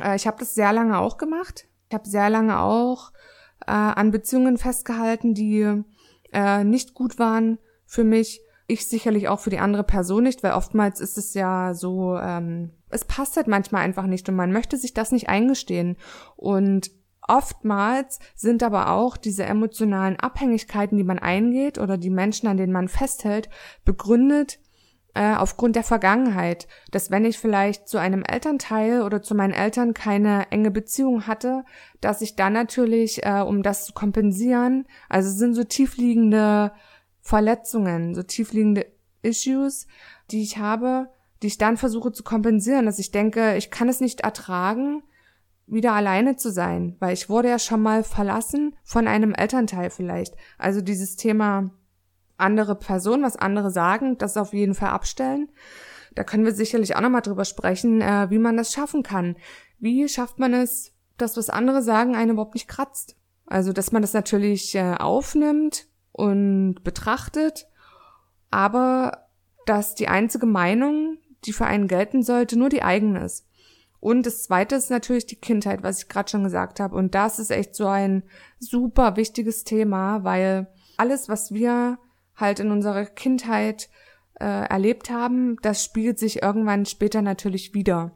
äh, 0.00 0.16
ich 0.16 0.26
habe 0.26 0.38
das 0.38 0.54
sehr 0.54 0.72
lange 0.72 0.98
auch 0.98 1.18
gemacht. 1.18 1.68
Ich 1.90 1.94
habe 1.94 2.08
sehr 2.08 2.30
lange 2.30 2.58
auch 2.58 3.12
äh, 3.66 3.72
an 3.72 4.10
Beziehungen 4.10 4.58
festgehalten, 4.58 5.34
die 5.34 5.82
äh, 6.32 6.64
nicht 6.64 6.94
gut 6.94 7.18
waren 7.18 7.58
für 7.86 8.04
mich. 8.04 8.40
Ich 8.66 8.86
sicherlich 8.86 9.28
auch 9.28 9.40
für 9.40 9.50
die 9.50 9.58
andere 9.58 9.84
Person 9.84 10.22
nicht, 10.22 10.42
weil 10.42 10.52
oftmals 10.52 11.00
ist 11.00 11.18
es 11.18 11.34
ja 11.34 11.74
so, 11.74 12.16
ähm, 12.16 12.70
es 12.90 13.04
passt 13.04 13.36
halt 13.36 13.48
manchmal 13.48 13.82
einfach 13.82 14.06
nicht 14.06 14.28
und 14.28 14.36
man 14.36 14.52
möchte 14.52 14.76
sich 14.76 14.94
das 14.94 15.12
nicht 15.12 15.28
eingestehen. 15.28 15.96
Und 16.36 16.90
oftmals 17.20 18.18
sind 18.34 18.62
aber 18.62 18.90
auch 18.90 19.16
diese 19.16 19.44
emotionalen 19.44 20.18
Abhängigkeiten, 20.18 20.96
die 20.96 21.04
man 21.04 21.18
eingeht 21.18 21.78
oder 21.78 21.98
die 21.98 22.10
Menschen, 22.10 22.48
an 22.48 22.56
denen 22.56 22.72
man 22.72 22.88
festhält, 22.88 23.48
begründet 23.84 24.58
äh, 25.14 25.34
aufgrund 25.34 25.76
der 25.76 25.82
Vergangenheit, 25.82 26.66
dass 26.90 27.10
wenn 27.10 27.24
ich 27.24 27.38
vielleicht 27.38 27.88
zu 27.88 27.98
einem 27.98 28.22
Elternteil 28.22 29.02
oder 29.02 29.22
zu 29.22 29.34
meinen 29.34 29.52
Eltern 29.52 29.94
keine 29.94 30.50
enge 30.50 30.70
Beziehung 30.70 31.26
hatte, 31.26 31.64
dass 32.00 32.22
ich 32.22 32.34
dann 32.36 32.54
natürlich, 32.54 33.24
äh, 33.24 33.40
um 33.40 33.62
das 33.62 33.84
zu 33.84 33.92
kompensieren, 33.92 34.86
also 35.08 35.30
sind 35.30 35.54
so 35.54 35.64
tiefliegende 35.64 36.72
Verletzungen, 37.20 38.14
so 38.14 38.22
tiefliegende 38.22 38.86
Issues, 39.22 39.86
die 40.30 40.42
ich 40.42 40.58
habe, 40.58 41.08
die 41.42 41.48
ich 41.48 41.58
dann 41.58 41.76
versuche 41.76 42.12
zu 42.12 42.22
kompensieren, 42.22 42.86
dass 42.86 42.98
ich 42.98 43.10
denke, 43.10 43.56
ich 43.56 43.70
kann 43.70 43.88
es 43.88 44.00
nicht 44.00 44.20
ertragen, 44.20 45.02
wieder 45.66 45.92
alleine 45.92 46.36
zu 46.36 46.50
sein, 46.50 46.96
weil 47.00 47.14
ich 47.14 47.28
wurde 47.28 47.48
ja 47.48 47.58
schon 47.58 47.82
mal 47.82 48.02
verlassen 48.02 48.76
von 48.82 49.06
einem 49.06 49.34
Elternteil 49.34 49.90
vielleicht. 49.90 50.36
Also 50.58 50.80
dieses 50.80 51.16
Thema 51.16 51.70
andere 52.42 52.74
Personen, 52.74 53.22
was 53.22 53.36
andere 53.36 53.70
sagen, 53.70 54.18
das 54.18 54.36
auf 54.36 54.52
jeden 54.52 54.74
Fall 54.74 54.90
abstellen. 54.90 55.50
Da 56.14 56.24
können 56.24 56.44
wir 56.44 56.52
sicherlich 56.52 56.94
auch 56.94 57.00
nochmal 57.00 57.22
drüber 57.22 57.44
sprechen, 57.44 58.02
äh, 58.02 58.28
wie 58.30 58.38
man 58.38 58.56
das 58.56 58.72
schaffen 58.72 59.02
kann. 59.02 59.36
Wie 59.78 60.08
schafft 60.08 60.38
man 60.38 60.52
es, 60.52 60.92
dass 61.16 61.36
was 61.36 61.48
andere 61.48 61.82
sagen 61.82 62.14
einen 62.14 62.32
überhaupt 62.32 62.54
nicht 62.54 62.68
kratzt? 62.68 63.16
Also, 63.46 63.72
dass 63.72 63.92
man 63.92 64.02
das 64.02 64.12
natürlich 64.12 64.74
äh, 64.74 64.94
aufnimmt 64.94 65.86
und 66.12 66.84
betrachtet, 66.84 67.66
aber 68.50 69.28
dass 69.66 69.94
die 69.94 70.08
einzige 70.08 70.46
Meinung, 70.46 71.18
die 71.44 71.52
für 71.52 71.66
einen 71.66 71.88
gelten 71.88 72.22
sollte, 72.22 72.58
nur 72.58 72.68
die 72.68 72.82
eigene 72.82 73.24
ist. 73.24 73.46
Und 74.00 74.26
das 74.26 74.42
zweite 74.42 74.74
ist 74.74 74.90
natürlich 74.90 75.26
die 75.26 75.40
Kindheit, 75.40 75.82
was 75.82 76.02
ich 76.02 76.08
gerade 76.08 76.28
schon 76.28 76.42
gesagt 76.42 76.80
habe. 76.80 76.96
Und 76.96 77.14
das 77.14 77.38
ist 77.38 77.50
echt 77.50 77.76
so 77.76 77.86
ein 77.86 78.24
super 78.58 79.16
wichtiges 79.16 79.64
Thema, 79.64 80.24
weil 80.24 80.66
alles, 80.96 81.28
was 81.28 81.52
wir 81.52 81.98
halt 82.36 82.60
in 82.60 82.70
unserer 82.70 83.04
Kindheit 83.06 83.88
äh, 84.40 84.44
erlebt 84.44 85.10
haben, 85.10 85.56
das 85.62 85.84
spiegelt 85.84 86.18
sich 86.18 86.42
irgendwann 86.42 86.86
später 86.86 87.22
natürlich 87.22 87.74
wieder. 87.74 88.12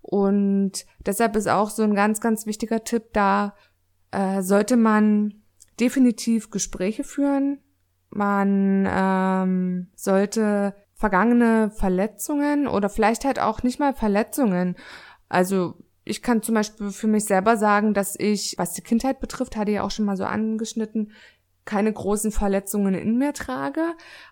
Und 0.00 0.86
deshalb 1.04 1.36
ist 1.36 1.48
auch 1.48 1.70
so 1.70 1.82
ein 1.82 1.94
ganz, 1.94 2.20
ganz 2.20 2.46
wichtiger 2.46 2.84
Tipp 2.84 3.12
da, 3.12 3.54
äh, 4.10 4.42
sollte 4.42 4.76
man 4.76 5.42
definitiv 5.78 6.50
Gespräche 6.50 7.04
führen. 7.04 7.60
Man 8.10 8.88
ähm, 8.88 9.88
sollte 9.96 10.74
vergangene 10.94 11.70
Verletzungen 11.70 12.66
oder 12.66 12.88
vielleicht 12.88 13.24
halt 13.24 13.38
auch 13.38 13.62
nicht 13.62 13.78
mal 13.78 13.92
Verletzungen. 13.92 14.76
Also 15.28 15.74
ich 16.04 16.22
kann 16.22 16.42
zum 16.42 16.54
Beispiel 16.54 16.90
für 16.90 17.08
mich 17.08 17.24
selber 17.24 17.56
sagen, 17.56 17.92
dass 17.92 18.18
ich, 18.18 18.54
was 18.56 18.72
die 18.72 18.80
Kindheit 18.80 19.20
betrifft, 19.20 19.56
hatte 19.56 19.72
ich 19.72 19.80
auch 19.80 19.90
schon 19.90 20.06
mal 20.06 20.16
so 20.16 20.24
angeschnitten, 20.24 21.12
keine 21.66 21.92
großen 21.92 22.32
Verletzungen 22.32 22.94
in 22.94 23.18
mir 23.18 23.34
trage, 23.34 23.82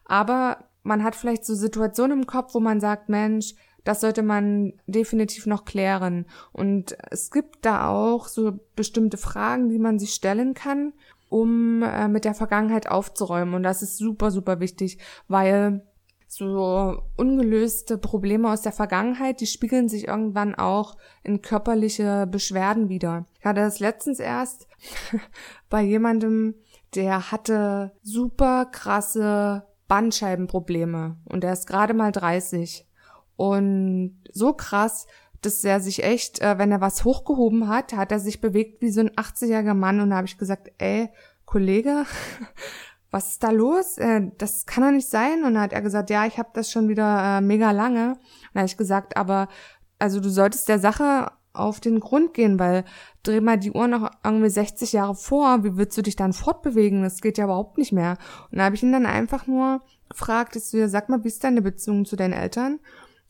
aber 0.06 0.70
man 0.82 1.02
hat 1.02 1.16
vielleicht 1.16 1.44
so 1.44 1.54
Situationen 1.54 2.20
im 2.20 2.26
Kopf, 2.26 2.54
wo 2.54 2.60
man 2.60 2.80
sagt, 2.80 3.08
Mensch, 3.08 3.54
das 3.84 4.00
sollte 4.00 4.22
man 4.22 4.72
definitiv 4.86 5.46
noch 5.46 5.64
klären. 5.64 6.26
Und 6.52 6.96
es 7.10 7.30
gibt 7.30 7.64
da 7.66 7.88
auch 7.88 8.28
so 8.28 8.58
bestimmte 8.76 9.18
Fragen, 9.18 9.68
die 9.68 9.78
man 9.78 9.98
sich 9.98 10.14
stellen 10.14 10.54
kann, 10.54 10.94
um 11.28 11.82
äh, 11.82 12.08
mit 12.08 12.24
der 12.24 12.34
Vergangenheit 12.34 12.88
aufzuräumen. 12.88 13.54
Und 13.54 13.62
das 13.62 13.82
ist 13.82 13.98
super, 13.98 14.30
super 14.30 14.60
wichtig, 14.60 14.98
weil 15.28 15.82
so 16.26 17.02
ungelöste 17.16 17.98
Probleme 17.98 18.50
aus 18.50 18.62
der 18.62 18.72
Vergangenheit, 18.72 19.40
die 19.40 19.46
spiegeln 19.46 19.88
sich 19.88 20.08
irgendwann 20.08 20.54
auch 20.54 20.96
in 21.22 21.42
körperliche 21.42 22.26
Beschwerden 22.26 22.88
wieder. 22.88 23.26
Ich 23.38 23.44
hatte 23.44 23.60
das 23.60 23.80
letztens 23.80 24.18
erst 24.18 24.66
bei 25.70 25.82
jemandem, 25.82 26.54
der 26.94 27.30
hatte 27.30 27.92
super 28.02 28.66
krasse 28.66 29.66
Bandscheibenprobleme 29.88 31.16
und 31.24 31.42
der 31.42 31.52
ist 31.52 31.66
gerade 31.66 31.94
mal 31.94 32.12
30. 32.12 32.86
Und 33.36 34.22
so 34.32 34.52
krass, 34.52 35.06
dass 35.40 35.64
er 35.64 35.80
sich 35.80 36.02
echt, 36.02 36.40
äh, 36.40 36.58
wenn 36.58 36.72
er 36.72 36.80
was 36.80 37.04
hochgehoben 37.04 37.68
hat, 37.68 37.92
hat 37.92 38.12
er 38.12 38.20
sich 38.20 38.40
bewegt 38.40 38.80
wie 38.80 38.90
so 38.90 39.00
ein 39.00 39.10
80-jähriger 39.10 39.74
Mann 39.74 40.00
und 40.00 40.10
da 40.10 40.16
habe 40.16 40.26
ich 40.26 40.38
gesagt, 40.38 40.70
ey, 40.78 41.10
Kollege, 41.44 42.06
was 43.10 43.32
ist 43.32 43.42
da 43.42 43.50
los? 43.50 43.98
Äh, 43.98 44.30
das 44.38 44.66
kann 44.66 44.84
doch 44.84 44.90
nicht 44.90 45.08
sein. 45.08 45.44
Und 45.44 45.54
dann 45.54 45.62
hat 45.62 45.72
er 45.72 45.82
gesagt, 45.82 46.10
ja, 46.10 46.26
ich 46.26 46.38
habe 46.38 46.50
das 46.54 46.70
schon 46.70 46.88
wieder 46.88 47.38
äh, 47.38 47.40
mega 47.40 47.70
lange. 47.70 48.12
Und 48.12 48.54
da 48.54 48.60
habe 48.60 48.66
ich 48.66 48.76
gesagt, 48.76 49.16
aber 49.16 49.48
also 49.98 50.20
du 50.20 50.30
solltest 50.30 50.68
der 50.68 50.78
Sache 50.78 51.30
auf 51.54 51.80
den 51.80 52.00
Grund 52.00 52.34
gehen, 52.34 52.58
weil 52.58 52.84
dreh 53.23 53.40
mal 53.40 53.58
die 53.58 53.73
Uhr 53.73 53.87
noch 53.87 54.11
irgendwie 54.23 54.50
60 54.50 54.92
Jahre 54.92 55.14
vor, 55.14 55.64
wie 55.64 55.76
willst 55.76 55.96
du 55.96 56.02
dich 56.02 56.16
dann 56.16 56.32
fortbewegen? 56.32 57.02
Das 57.02 57.20
geht 57.20 57.38
ja 57.38 57.44
überhaupt 57.44 57.78
nicht 57.78 57.92
mehr. 57.92 58.18
Und 58.50 58.58
da 58.58 58.64
habe 58.64 58.75
ich 58.75 58.82
ihn 58.82 58.92
dann 58.92 59.06
einfach 59.06 59.46
nur 59.46 59.80
gefragt, 60.08 60.56
ist, 60.56 60.70
sag 60.70 61.08
mal, 61.08 61.25
wie 61.25 61.28
ist 61.28 61.44
deine 61.44 61.62
Beziehung 61.62 62.04
zu 62.04 62.16
deinen 62.16 62.32
Eltern? 62.34 62.80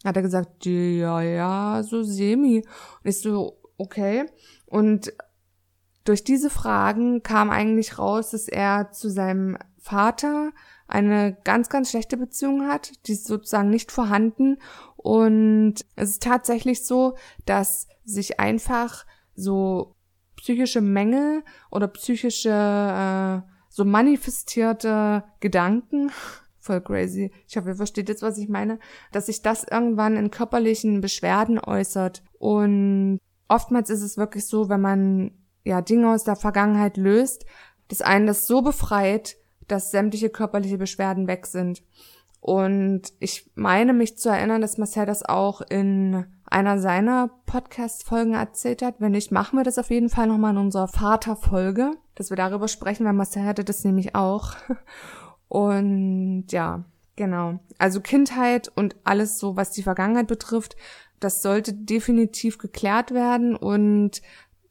Hat 0.04 0.16
er 0.16 0.22
gesagt, 0.22 0.66
ja, 0.66 1.20
ja, 1.20 1.82
so 1.82 2.02
semi. 2.02 2.64
Und 3.02 3.08
ich 3.08 3.20
so, 3.20 3.58
okay. 3.76 4.26
Und 4.66 5.12
durch 6.04 6.24
diese 6.24 6.50
Fragen 6.50 7.22
kam 7.22 7.50
eigentlich 7.50 7.98
raus, 7.98 8.30
dass 8.30 8.48
er 8.48 8.90
zu 8.90 9.08
seinem 9.10 9.56
Vater 9.78 10.52
eine 10.86 11.36
ganz, 11.44 11.68
ganz 11.68 11.90
schlechte 11.90 12.16
Beziehung 12.16 12.68
hat. 12.68 12.92
Die 13.06 13.12
ist 13.12 13.26
sozusagen 13.26 13.70
nicht 13.70 13.90
vorhanden. 13.90 14.58
Und 15.04 15.74
es 15.96 16.12
ist 16.12 16.22
tatsächlich 16.22 16.86
so, 16.86 17.14
dass 17.44 17.88
sich 18.06 18.40
einfach 18.40 19.04
so 19.34 19.96
psychische 20.36 20.80
Mängel 20.80 21.44
oder 21.70 21.88
psychische, 21.88 22.48
äh, 22.48 23.46
so 23.68 23.84
manifestierte 23.84 25.24
Gedanken, 25.40 26.10
voll 26.58 26.80
crazy, 26.80 27.32
ich 27.46 27.54
hoffe, 27.54 27.68
ihr 27.68 27.74
versteht 27.74 28.08
jetzt, 28.08 28.22
was 28.22 28.38
ich 28.38 28.48
meine, 28.48 28.78
dass 29.12 29.26
sich 29.26 29.42
das 29.42 29.64
irgendwann 29.64 30.16
in 30.16 30.30
körperlichen 30.30 31.02
Beschwerden 31.02 31.58
äußert. 31.58 32.22
Und 32.38 33.18
oftmals 33.46 33.90
ist 33.90 34.00
es 34.00 34.16
wirklich 34.16 34.46
so, 34.46 34.70
wenn 34.70 34.80
man 34.80 35.32
ja 35.64 35.82
Dinge 35.82 36.14
aus 36.14 36.24
der 36.24 36.36
Vergangenheit 36.36 36.96
löst, 36.96 37.44
dass 37.88 38.00
einen 38.00 38.26
das 38.26 38.46
so 38.46 38.62
befreit, 38.62 39.36
dass 39.68 39.90
sämtliche 39.90 40.30
körperliche 40.30 40.78
Beschwerden 40.78 41.26
weg 41.26 41.44
sind. 41.44 41.82
Und 42.44 43.14
ich 43.20 43.50
meine 43.54 43.94
mich 43.94 44.18
zu 44.18 44.28
erinnern, 44.28 44.60
dass 44.60 44.76
Marcel 44.76 45.06
das 45.06 45.24
auch 45.24 45.62
in 45.62 46.26
einer 46.44 46.78
seiner 46.78 47.30
Podcast-Folgen 47.46 48.34
erzählt 48.34 48.82
hat. 48.82 48.96
Wenn 48.98 49.12
nicht, 49.12 49.32
machen 49.32 49.58
wir 49.58 49.64
das 49.64 49.78
auf 49.78 49.88
jeden 49.88 50.10
Fall 50.10 50.26
nochmal 50.26 50.50
in 50.50 50.58
unserer 50.58 50.88
Vater-Folge, 50.88 51.92
dass 52.16 52.28
wir 52.28 52.36
darüber 52.36 52.68
sprechen, 52.68 53.06
weil 53.06 53.14
Marcel 53.14 53.46
hatte 53.46 53.64
das 53.64 53.82
nämlich 53.82 54.14
auch. 54.14 54.56
Und 55.48 56.48
ja, 56.50 56.84
genau. 57.16 57.60
Also 57.78 58.02
Kindheit 58.02 58.70
und 58.74 58.94
alles 59.04 59.38
so, 59.38 59.56
was 59.56 59.70
die 59.70 59.82
Vergangenheit 59.82 60.26
betrifft, 60.26 60.76
das 61.20 61.40
sollte 61.40 61.72
definitiv 61.72 62.58
geklärt 62.58 63.14
werden 63.14 63.56
und 63.56 64.20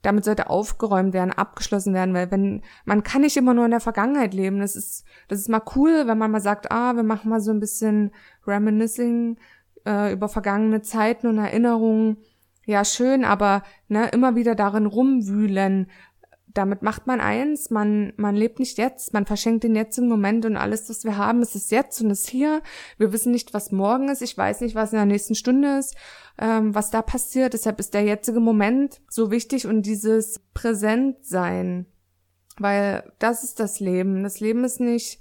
damit 0.04 0.24
sollte 0.24 0.50
aufgeräumt 0.50 1.12
werden, 1.14 1.32
abgeschlossen 1.32 1.94
werden, 1.94 2.14
weil 2.14 2.30
wenn, 2.30 2.62
man 2.84 3.02
kann 3.02 3.22
nicht 3.22 3.36
immer 3.36 3.54
nur 3.54 3.64
in 3.64 3.70
der 3.70 3.80
Vergangenheit 3.80 4.34
leben. 4.34 4.60
Das 4.60 4.76
ist, 4.76 5.04
das 5.28 5.40
ist 5.40 5.48
mal 5.48 5.62
cool, 5.74 6.06
wenn 6.06 6.18
man 6.18 6.30
mal 6.30 6.40
sagt, 6.40 6.70
ah, 6.70 6.94
wir 6.94 7.02
machen 7.02 7.30
mal 7.30 7.40
so 7.40 7.50
ein 7.50 7.60
bisschen 7.60 8.12
Reminiscing 8.46 9.38
äh, 9.86 10.12
über 10.12 10.28
vergangene 10.28 10.82
Zeiten 10.82 11.26
und 11.26 11.38
Erinnerungen. 11.38 12.18
Ja, 12.66 12.84
schön, 12.84 13.24
aber 13.24 13.62
ne, 13.88 14.08
immer 14.08 14.36
wieder 14.36 14.54
darin 14.54 14.86
rumwühlen, 14.86 15.90
damit 16.54 16.82
macht 16.82 17.08
man 17.08 17.20
eins, 17.20 17.70
man, 17.70 18.12
man 18.16 18.36
lebt 18.36 18.60
nicht 18.60 18.78
jetzt, 18.78 19.12
man 19.12 19.26
verschenkt 19.26 19.64
den 19.64 19.74
jetzigen 19.74 20.08
Moment 20.08 20.46
und 20.46 20.56
alles, 20.56 20.88
was 20.88 21.04
wir 21.04 21.16
haben, 21.16 21.42
ist 21.42 21.56
es 21.56 21.70
jetzt 21.70 22.00
und 22.00 22.10
ist 22.10 22.28
hier. 22.28 22.62
Wir 22.96 23.12
wissen 23.12 23.32
nicht, 23.32 23.52
was 23.52 23.72
morgen 23.72 24.08
ist, 24.08 24.22
ich 24.22 24.38
weiß 24.38 24.60
nicht, 24.60 24.76
was 24.76 24.92
in 24.92 24.98
der 24.98 25.06
nächsten 25.06 25.34
Stunde 25.34 25.78
ist, 25.78 25.96
ähm, 26.38 26.72
was 26.74 26.90
da 26.90 27.02
passiert. 27.02 27.54
Deshalb 27.54 27.80
ist 27.80 27.92
der 27.92 28.04
jetzige 28.04 28.38
Moment 28.38 29.00
so 29.08 29.32
wichtig 29.32 29.66
und 29.66 29.82
dieses 29.82 30.40
Präsentsein 30.54 31.86
Weil 32.56 33.12
das 33.18 33.42
ist 33.42 33.58
das 33.58 33.80
Leben. 33.80 34.22
Das 34.22 34.38
Leben 34.38 34.62
ist 34.62 34.78
nicht 34.78 35.20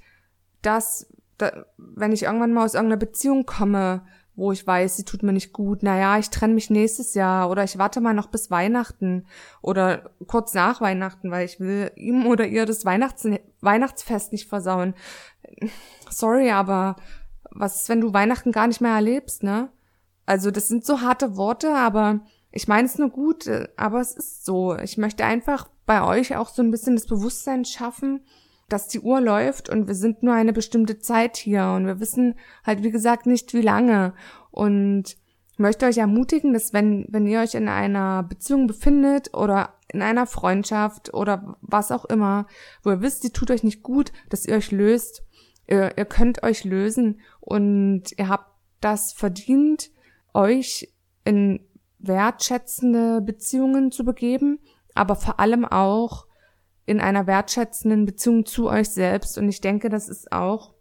das, 0.62 1.12
da, 1.40 1.66
wenn 1.78 2.12
ich 2.12 2.24
irgendwann 2.24 2.54
mal 2.54 2.66
aus 2.66 2.76
irgendeiner 2.76 3.00
Beziehung 3.00 3.48
komme, 3.48 4.06
wo 4.36 4.52
ich 4.52 4.66
weiß, 4.66 4.98
sie 4.98 5.06
tut 5.06 5.24
mir 5.24 5.34
nicht 5.34 5.54
gut, 5.54 5.84
naja, 5.84 6.18
ich 6.18 6.30
trenne 6.30 6.54
mich 6.54 6.70
nächstes 6.70 7.14
Jahr 7.14 7.50
oder 7.50 7.64
ich 7.64 7.78
warte 7.78 8.02
mal 8.02 8.14
noch 8.14 8.28
bis 8.28 8.50
Weihnachten 8.50 9.26
oder 9.62 10.12
kurz 10.28 10.54
nach 10.54 10.82
Weihnachten, 10.82 11.30
weil 11.30 11.46
ich 11.46 11.60
will 11.60 11.92
ihm 11.96 12.26
oder 12.26 12.48
ihr 12.48 12.66
das 12.66 12.86
Weihnachts 12.86 13.28
Weihnachtsfest 13.62 14.32
nicht 14.32 14.50
versauen. 14.50 14.96
Sorry, 16.10 16.52
aber 16.52 16.96
was 17.52 17.82
ist, 17.82 17.90
wenn 17.90 18.02
du 18.02 18.14
Weihnachten 18.14 18.52
gar 18.52 18.68
nicht 18.68 18.82
mehr 18.82 18.94
erlebst, 18.94 19.44
ne? 19.44 19.70
Also 20.26 20.52
das 20.52 20.68
sind 20.68 20.86
so 20.86 21.02
harte 21.02 21.36
Worte, 21.38 21.76
aber 21.76 22.22
ich 22.52 22.68
meine 22.68 22.88
es 22.88 22.98
nur 22.98 23.10
gut, 23.10 23.50
aber 23.76 24.00
es 24.00 24.14
ist 24.16 24.46
so. 24.46 24.76
Ich 24.78 24.98
möchte 24.98 25.26
einfach 25.26 25.70
bei 25.86 26.04
euch 26.04 26.36
auch 26.36 26.50
so 26.50 26.62
ein 26.62 26.72
bisschen 26.72 26.96
das 26.96 27.06
Bewusstsein 27.06 27.66
schaffen, 27.66 28.22
dass 28.70 28.88
die 28.88 29.00
Uhr 29.00 29.22
läuft 29.22 29.70
und 29.70 29.88
wir 29.88 29.96
sind 29.96 30.24
nur 30.24 30.34
eine 30.34 30.54
bestimmte 30.54 31.00
Zeit 31.00 31.38
hier 31.38 31.74
und 31.76 31.86
wir 31.86 32.00
wissen 32.00 32.36
halt, 32.66 32.84
wie 32.84 32.92
gesagt, 32.92 33.26
nicht 33.26 33.54
wie 33.54 33.62
lange. 33.62 34.14
Und 34.52 35.18
möchte 35.58 35.86
euch 35.86 35.98
ermutigen, 35.98 36.54
dass 36.54 36.74
wenn, 36.74 37.06
wenn 37.10 37.28
ihr 37.28 37.42
euch 37.42 37.56
in 37.56 37.68
einer 37.68 38.24
Beziehung 38.24 38.68
befindet 38.68 39.34
oder 39.34 39.74
in 39.88 40.02
einer 40.02 40.26
Freundschaft 40.26 41.14
oder 41.14 41.58
was 41.62 41.92
auch 41.92 42.06
immer, 42.06 42.48
wo 42.82 42.92
ihr 42.92 43.02
wisst, 43.02 43.24
die 43.24 43.32
tut 43.32 43.52
euch 43.52 43.64
nicht 43.64 43.84
gut, 43.84 44.12
dass 44.30 44.46
ihr 44.46 44.56
euch 44.56 44.72
löst. 44.72 45.24
Ihr, 45.68 45.98
ihr 45.98 46.06
könnt 46.06 46.44
euch 46.44 46.64
lösen 46.64 47.22
und 47.40 48.04
ihr 48.18 48.28
habt 48.28 48.52
das 48.82 49.14
verdient, 49.14 49.92
euch 50.34 50.92
in 51.24 51.66
wertschätzende 52.00 53.22
Beziehungen 53.22 53.92
zu 53.92 54.04
begeben, 54.04 54.60
aber 54.94 55.16
vor 55.16 55.40
allem 55.40 55.64
auch 55.64 56.26
in 56.86 57.00
einer 57.00 57.28
wertschätzenden 57.28 58.06
Beziehung 58.06 58.46
zu 58.46 58.70
euch 58.70 58.90
selbst. 58.90 59.38
Und 59.38 59.48
ich 59.50 59.62
denke, 59.62 59.90
das 59.90 60.10
ist 60.10 60.32
auch 60.32 60.74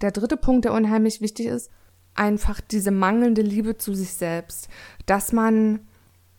der 0.00 0.12
dritte 0.12 0.36
Punkt, 0.36 0.64
der 0.64 0.72
unheimlich 0.72 1.20
wichtig 1.20 1.46
ist, 1.46 1.70
einfach 2.14 2.60
diese 2.60 2.90
mangelnde 2.90 3.42
Liebe 3.42 3.76
zu 3.76 3.94
sich 3.94 4.14
selbst. 4.14 4.68
Dass 5.06 5.32
man, 5.32 5.88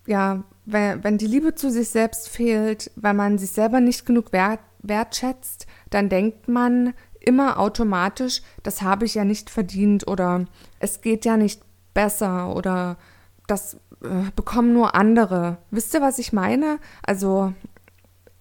ja, 0.08 0.44
wenn, 0.66 1.04
wenn 1.04 1.18
die 1.18 1.28
Liebe 1.28 1.56
zu 1.56 1.70
sich 1.70 1.90
selbst 1.90 2.30
fehlt, 2.30 2.92
weil 2.96 3.14
man 3.14 3.38
sich 3.38 3.52
selber 3.52 3.80
nicht 3.80 4.06
genug 4.06 4.34
wert, 4.34 4.60
wertschätzt, 4.80 5.68
dann 5.90 6.10
denkt 6.10 6.48
man 6.48 6.94
immer 7.20 7.60
automatisch, 7.60 8.42
das 8.64 8.82
habe 8.82 9.06
ich 9.06 9.14
ja 9.14 9.26
nicht 9.26 9.52
verdient 9.52 10.08
oder 10.08 10.46
es 10.80 11.02
geht 11.02 11.24
ja 11.24 11.38
nicht 11.38 11.62
besser 11.94 12.56
oder 12.56 12.98
das 13.46 13.76
äh, 14.04 14.32
bekommen 14.36 14.74
nur 14.74 14.96
andere. 14.96 15.58
Wisst 15.70 15.94
ihr, 15.94 16.02
was 16.02 16.18
ich 16.18 16.34
meine? 16.34 16.80
Also 17.04 17.54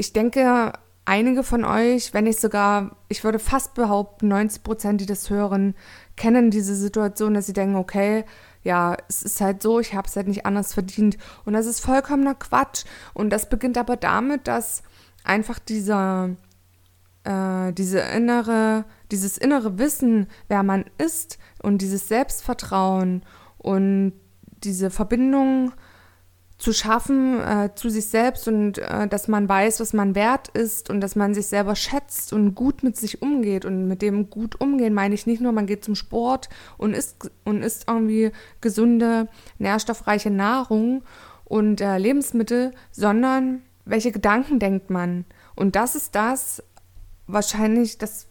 ich 0.00 0.14
denke, 0.14 0.72
einige 1.04 1.42
von 1.42 1.64
euch, 1.64 2.14
wenn 2.14 2.24
nicht 2.24 2.40
sogar, 2.40 2.96
ich 3.08 3.22
würde 3.22 3.38
fast 3.38 3.74
behaupten, 3.74 4.28
90 4.28 4.62
Prozent, 4.62 5.00
die 5.00 5.06
das 5.06 5.28
hören, 5.28 5.74
kennen 6.16 6.50
diese 6.50 6.74
Situation, 6.74 7.34
dass 7.34 7.46
sie 7.46 7.52
denken, 7.52 7.76
okay, 7.76 8.24
ja, 8.62 8.96
es 9.08 9.22
ist 9.22 9.40
halt 9.40 9.62
so, 9.62 9.78
ich 9.78 9.94
habe 9.94 10.08
es 10.08 10.16
halt 10.16 10.26
nicht 10.26 10.46
anders 10.46 10.72
verdient. 10.74 11.18
Und 11.44 11.52
das 11.52 11.66
ist 11.66 11.80
vollkommener 11.80 12.34
Quatsch. 12.34 12.84
Und 13.14 13.30
das 13.30 13.48
beginnt 13.48 13.76
aber 13.76 13.96
damit, 13.96 14.48
dass 14.48 14.82
einfach 15.22 15.58
dieser, 15.58 16.30
äh, 17.24 17.72
diese 17.72 18.00
innere, 18.00 18.84
dieses 19.10 19.36
innere 19.36 19.78
Wissen, 19.78 20.28
wer 20.48 20.62
man 20.62 20.86
ist 20.96 21.38
und 21.62 21.82
dieses 21.82 22.08
Selbstvertrauen 22.08 23.22
und 23.58 24.12
diese 24.64 24.90
Verbindung 24.90 25.72
zu 26.60 26.74
schaffen 26.74 27.40
äh, 27.40 27.70
zu 27.74 27.88
sich 27.88 28.06
selbst 28.06 28.46
und 28.46 28.78
äh, 28.78 29.08
dass 29.08 29.28
man 29.28 29.48
weiß, 29.48 29.80
was 29.80 29.94
man 29.94 30.14
wert 30.14 30.48
ist 30.48 30.90
und 30.90 31.00
dass 31.00 31.16
man 31.16 31.32
sich 31.32 31.46
selber 31.46 31.74
schätzt 31.74 32.34
und 32.34 32.54
gut 32.54 32.82
mit 32.82 32.98
sich 32.98 33.22
umgeht. 33.22 33.64
Und 33.64 33.88
mit 33.88 34.02
dem 34.02 34.28
gut 34.28 34.60
umgehen 34.60 34.92
meine 34.92 35.14
ich 35.14 35.26
nicht 35.26 35.40
nur, 35.40 35.52
man 35.52 35.66
geht 35.66 35.82
zum 35.82 35.94
Sport 35.94 36.50
und 36.76 36.92
isst, 36.92 37.30
und 37.44 37.62
isst 37.62 37.86
irgendwie 37.88 38.30
gesunde, 38.60 39.28
nährstoffreiche 39.58 40.30
Nahrung 40.30 41.02
und 41.46 41.80
äh, 41.80 41.96
Lebensmittel, 41.96 42.72
sondern 42.92 43.62
welche 43.86 44.12
Gedanken 44.12 44.58
denkt 44.58 44.90
man? 44.90 45.24
Und 45.56 45.76
das 45.76 45.94
ist 45.94 46.14
das 46.14 46.62
wahrscheinlich, 47.26 47.96
das, 47.96 48.26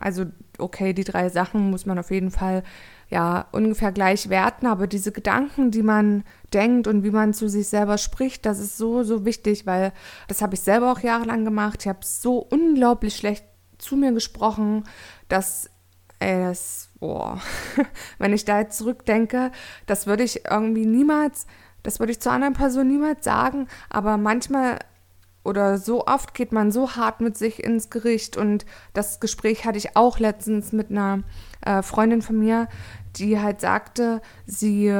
also 0.00 0.24
okay, 0.56 0.94
die 0.94 1.04
drei 1.04 1.28
Sachen 1.28 1.70
muss 1.70 1.84
man 1.84 1.98
auf 1.98 2.10
jeden 2.10 2.30
Fall 2.30 2.62
ja 3.08 3.46
ungefähr 3.52 3.92
gleich 3.92 4.28
werten, 4.28 4.66
aber 4.66 4.86
diese 4.86 5.12
Gedanken, 5.12 5.70
die 5.70 5.82
man 5.82 6.24
denkt 6.52 6.86
und 6.86 7.04
wie 7.04 7.10
man 7.10 7.32
zu 7.32 7.48
sich 7.48 7.68
selber 7.68 7.98
spricht, 7.98 8.44
das 8.44 8.58
ist 8.58 8.76
so, 8.76 9.02
so 9.02 9.24
wichtig, 9.24 9.66
weil 9.66 9.92
das 10.28 10.42
habe 10.42 10.54
ich 10.54 10.60
selber 10.60 10.92
auch 10.92 11.00
jahrelang 11.00 11.44
gemacht. 11.44 11.80
Ich 11.82 11.88
habe 11.88 12.00
so 12.02 12.38
unglaublich 12.38 13.16
schlecht 13.16 13.44
zu 13.78 13.96
mir 13.96 14.12
gesprochen, 14.12 14.84
dass 15.28 15.70
ey, 16.18 16.42
das, 16.42 16.90
boah, 16.98 17.40
wenn 18.18 18.32
ich 18.32 18.44
da 18.44 18.60
jetzt 18.60 18.76
zurückdenke, 18.76 19.52
das 19.86 20.06
würde 20.06 20.24
ich 20.24 20.44
irgendwie 20.50 20.86
niemals, 20.86 21.46
das 21.82 22.00
würde 22.00 22.12
ich 22.12 22.20
zur 22.20 22.32
anderen 22.32 22.54
Person 22.54 22.88
niemals 22.88 23.24
sagen, 23.24 23.68
aber 23.88 24.16
manchmal 24.16 24.78
oder 25.48 25.78
so 25.78 26.06
oft 26.06 26.34
geht 26.34 26.52
man 26.52 26.70
so 26.70 26.94
hart 26.94 27.20
mit 27.20 27.36
sich 27.36 27.64
ins 27.64 27.88
Gericht 27.88 28.36
und 28.36 28.66
das 28.92 29.18
Gespräch 29.18 29.64
hatte 29.64 29.78
ich 29.78 29.96
auch 29.96 30.18
letztens 30.18 30.72
mit 30.72 30.90
einer 30.90 31.22
äh, 31.64 31.82
Freundin 31.82 32.22
von 32.22 32.38
mir, 32.38 32.68
die 33.16 33.40
halt 33.40 33.60
sagte, 33.60 34.20
sie, 34.46 34.94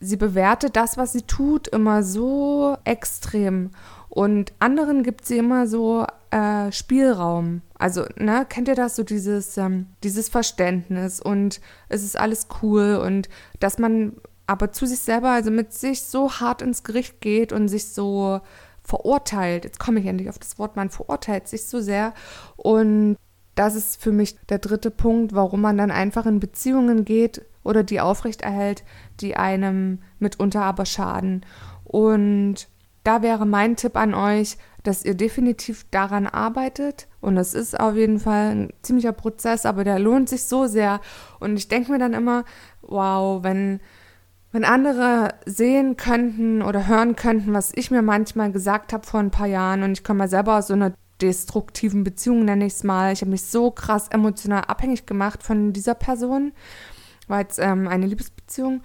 sie 0.00 0.16
bewertet 0.16 0.76
das, 0.76 0.96
was 0.96 1.12
sie 1.12 1.22
tut, 1.22 1.68
immer 1.68 2.02
so 2.02 2.76
extrem. 2.84 3.70
Und 4.08 4.52
anderen 4.58 5.02
gibt 5.02 5.24
sie 5.24 5.38
immer 5.38 5.66
so 5.66 6.06
äh, 6.30 6.70
Spielraum. 6.70 7.62
Also, 7.78 8.04
ne, 8.16 8.46
kennt 8.48 8.68
ihr 8.68 8.74
das, 8.74 8.96
so 8.96 9.02
dieses, 9.02 9.56
ähm, 9.56 9.86
dieses 10.02 10.28
Verständnis 10.28 11.20
und 11.20 11.60
es 11.88 12.02
ist 12.02 12.18
alles 12.18 12.48
cool 12.62 13.00
und 13.04 13.28
dass 13.60 13.78
man 13.78 14.14
aber 14.46 14.72
zu 14.72 14.86
sich 14.86 14.98
selber, 14.98 15.30
also 15.30 15.50
mit 15.50 15.72
sich 15.72 16.02
so 16.02 16.30
hart 16.30 16.60
ins 16.60 16.84
Gericht 16.84 17.20
geht 17.20 17.52
und 17.52 17.68
sich 17.68 17.88
so 17.88 18.40
verurteilt. 18.84 19.64
Jetzt 19.64 19.80
komme 19.80 20.00
ich 20.00 20.06
endlich 20.06 20.28
auf 20.28 20.38
das 20.38 20.58
Wort, 20.58 20.76
man 20.76 20.90
verurteilt 20.90 21.48
sich 21.48 21.66
so 21.66 21.80
sehr 21.80 22.14
und 22.56 23.16
das 23.54 23.74
ist 23.74 24.02
für 24.02 24.12
mich 24.12 24.36
der 24.48 24.58
dritte 24.58 24.90
Punkt, 24.90 25.34
warum 25.34 25.60
man 25.60 25.78
dann 25.78 25.90
einfach 25.90 26.26
in 26.26 26.40
Beziehungen 26.40 27.04
geht 27.04 27.44
oder 27.62 27.82
die 27.82 28.00
aufrechterhält, 28.00 28.84
die 29.20 29.36
einem 29.36 30.00
mitunter 30.18 30.62
aber 30.62 30.86
schaden. 30.86 31.46
Und 31.84 32.68
da 33.04 33.22
wäre 33.22 33.46
mein 33.46 33.76
Tipp 33.76 33.96
an 33.96 34.14
euch, 34.14 34.56
dass 34.82 35.04
ihr 35.04 35.14
definitiv 35.14 35.86
daran 35.90 36.26
arbeitet. 36.26 37.06
Und 37.20 37.36
das 37.36 37.54
ist 37.54 37.78
auf 37.78 37.94
jeden 37.94 38.18
Fall 38.18 38.54
ein 38.54 38.72
ziemlicher 38.82 39.12
Prozess, 39.12 39.66
aber 39.66 39.84
der 39.84 39.98
lohnt 39.98 40.28
sich 40.28 40.44
so 40.44 40.66
sehr. 40.66 41.00
Und 41.40 41.56
ich 41.56 41.68
denke 41.68 41.92
mir 41.92 41.98
dann 41.98 42.12
immer, 42.12 42.44
wow, 42.82 43.42
wenn, 43.42 43.80
wenn 44.54 44.64
andere 44.64 45.34
sehen 45.46 45.96
könnten 45.96 46.62
oder 46.62 46.86
hören 46.86 47.16
könnten, 47.16 47.52
was 47.54 47.72
ich 47.74 47.90
mir 47.90 48.02
manchmal 48.02 48.52
gesagt 48.52 48.92
habe 48.92 49.04
vor 49.04 49.18
ein 49.18 49.32
paar 49.32 49.48
Jahren, 49.48 49.82
und 49.82 49.90
ich 49.90 50.04
komme 50.04 50.18
mal 50.18 50.28
selber 50.28 50.58
aus 50.58 50.68
so 50.68 50.74
einer 50.74 50.92
destruktiven 51.20 52.04
Beziehungen, 52.04 52.44
nenne 52.44 52.66
ich 52.66 52.74
es 52.74 52.84
mal. 52.84 53.12
Ich 53.12 53.20
habe 53.20 53.32
mich 53.32 53.42
so 53.42 53.72
krass 53.72 54.06
emotional 54.06 54.62
abhängig 54.62 55.06
gemacht 55.06 55.42
von 55.42 55.72
dieser 55.72 55.96
Person. 55.96 56.52
War 57.26 57.40
jetzt 57.40 57.58
ähm, 57.58 57.88
eine 57.88 58.06
Liebesbeziehung. 58.06 58.82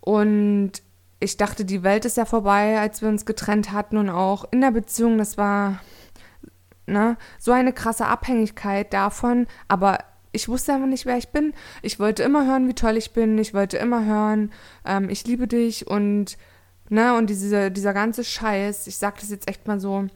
Und 0.00 0.72
ich 1.18 1.36
dachte, 1.36 1.66
die 1.66 1.82
Welt 1.82 2.06
ist 2.06 2.16
ja 2.16 2.24
vorbei, 2.24 2.80
als 2.80 3.02
wir 3.02 3.10
uns 3.10 3.26
getrennt 3.26 3.72
hatten. 3.72 3.98
Und 3.98 4.08
auch 4.08 4.46
in 4.50 4.62
der 4.62 4.70
Beziehung, 4.70 5.18
das 5.18 5.36
war 5.36 5.80
ne, 6.86 7.18
so 7.38 7.52
eine 7.52 7.74
krasse 7.74 8.06
Abhängigkeit 8.06 8.90
davon. 8.94 9.46
Aber 9.68 9.98
ich 10.32 10.48
wusste 10.48 10.72
einfach 10.72 10.86
nicht, 10.86 11.06
wer 11.06 11.18
ich 11.18 11.28
bin. 11.28 11.52
Ich 11.82 11.98
wollte 11.98 12.22
immer 12.22 12.46
hören, 12.46 12.68
wie 12.68 12.74
toll 12.74 12.96
ich 12.96 13.12
bin. 13.12 13.38
Ich 13.38 13.54
wollte 13.54 13.78
immer 13.78 14.04
hören, 14.04 14.52
ähm, 14.84 15.08
ich 15.10 15.26
liebe 15.26 15.46
dich. 15.46 15.86
Und, 15.86 16.38
ne, 16.88 17.16
und 17.16 17.30
diese, 17.30 17.70
dieser 17.70 17.92
ganze 17.94 18.24
Scheiß, 18.24 18.86
ich 18.86 18.96
sage 18.96 19.16
das 19.20 19.30
jetzt 19.30 19.48
echt 19.48 19.66
mal 19.66 19.80
so, 19.80 20.06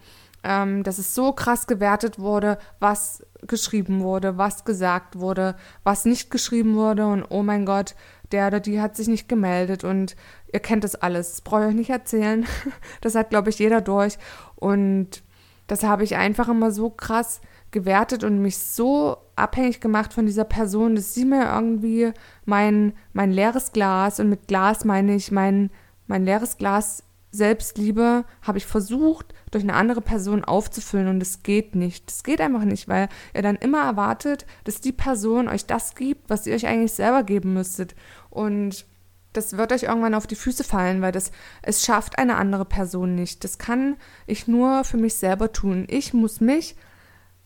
ähm, 0.45 0.83
dass 0.83 0.99
es 0.99 1.15
so 1.15 1.33
krass 1.33 1.67
gewertet 1.67 2.19
wurde, 2.19 2.59
was 2.79 3.27
geschrieben 3.47 4.03
wurde, 4.03 4.39
was 4.39 4.65
gesagt 4.65 5.19
wurde, 5.19 5.57
was 5.83 6.05
nicht 6.05 6.31
geschrieben 6.31 6.77
wurde 6.77 7.07
und 7.07 7.25
oh 7.31 7.43
mein 7.43 7.67
Gott, 7.67 7.95
der 8.31 8.47
oder 8.49 8.61
die 8.61 8.81
hat 8.81 8.97
sich 8.97 9.09
nicht 9.09 9.29
gemeldet 9.29 9.85
und 9.85 10.17
ihr 10.53 10.61
kennt 10.61 10.85
das 10.85 10.95
alles. 10.95 11.31
Das 11.31 11.41
brauche 11.41 11.63
ich 11.63 11.69
euch 11.69 11.75
nicht 11.75 11.91
erzählen. 11.91 12.47
Das 13.01 13.15
hat, 13.15 13.31
glaube 13.31 13.51
ich, 13.51 13.59
jeder 13.59 13.81
durch. 13.81 14.19
Und 14.57 15.23
das 15.67 15.83
habe 15.83 16.05
ich 16.05 16.17
einfach 16.17 16.49
immer 16.49 16.71
so 16.71 16.91
krass 16.91 17.41
gewertet 17.75 18.25
und 18.25 18.41
mich 18.41 18.57
so 18.57 19.19
abhängig 19.37 19.81
gemacht 19.81 20.15
von 20.15 20.25
dieser 20.25 20.45
Person, 20.45 20.95
dass 20.95 21.13
sie 21.13 21.27
mir 21.27 21.53
irgendwie 21.53 22.13
mein, 22.47 22.95
mein 23.13 23.33
leeres 23.33 23.73
Glas, 23.73 24.19
und 24.21 24.31
mit 24.31 24.49
Glas 24.49 24.87
meine 24.87 25.15
ich 25.15 25.31
mein, 25.31 25.71
mein 26.07 26.25
leeres 26.25 26.57
Glas 26.57 27.03
Selbstliebe 27.31 28.25
habe 28.43 28.59
ich 28.59 28.65
versucht, 28.65 29.35
durch 29.51 29.65
eine 29.65 29.75
andere 29.75 30.01
Person 30.01 30.45
aufzufüllen 30.45 31.09
und 31.09 31.21
es 31.21 31.43
geht 31.43 31.75
nicht. 31.75 32.11
Es 32.11 32.23
geht 32.23 32.41
einfach 32.41 32.65
nicht, 32.65 32.87
weil 32.87 33.09
ihr 33.35 33.43
dann 33.43 33.57
immer 33.57 33.83
erwartet, 33.83 34.47
dass 34.63 34.81
die 34.81 34.93
Person 34.93 35.49
euch 35.49 35.67
das 35.67 35.97
gibt, 35.97 36.31
was 36.31 36.47
ihr 36.47 36.55
euch 36.55 36.67
eigentlich 36.67 36.93
selber 36.93 37.25
geben 37.25 37.53
müsstet. 37.55 37.97
Und 38.31 38.87
das 39.33 39.57
wird 39.57 39.73
euch 39.73 39.83
irgendwann 39.83 40.15
auf 40.15 40.29
die 40.29 40.37
Füße 40.37 40.63
fallen, 40.63 41.03
weil 41.03 41.11
das, 41.11 41.33
es 41.63 41.85
schafft 41.85 42.19
eine 42.19 42.37
andere 42.37 42.65
Person 42.65 43.17
nicht. 43.17 43.43
Das 43.43 43.59
kann 43.59 43.97
ich 44.27 44.47
nur 44.47 44.85
für 44.85 44.97
mich 44.97 45.15
selber 45.15 45.51
tun. 45.51 45.87
Ich 45.89 46.15
muss 46.15 46.41
mich 46.41 46.77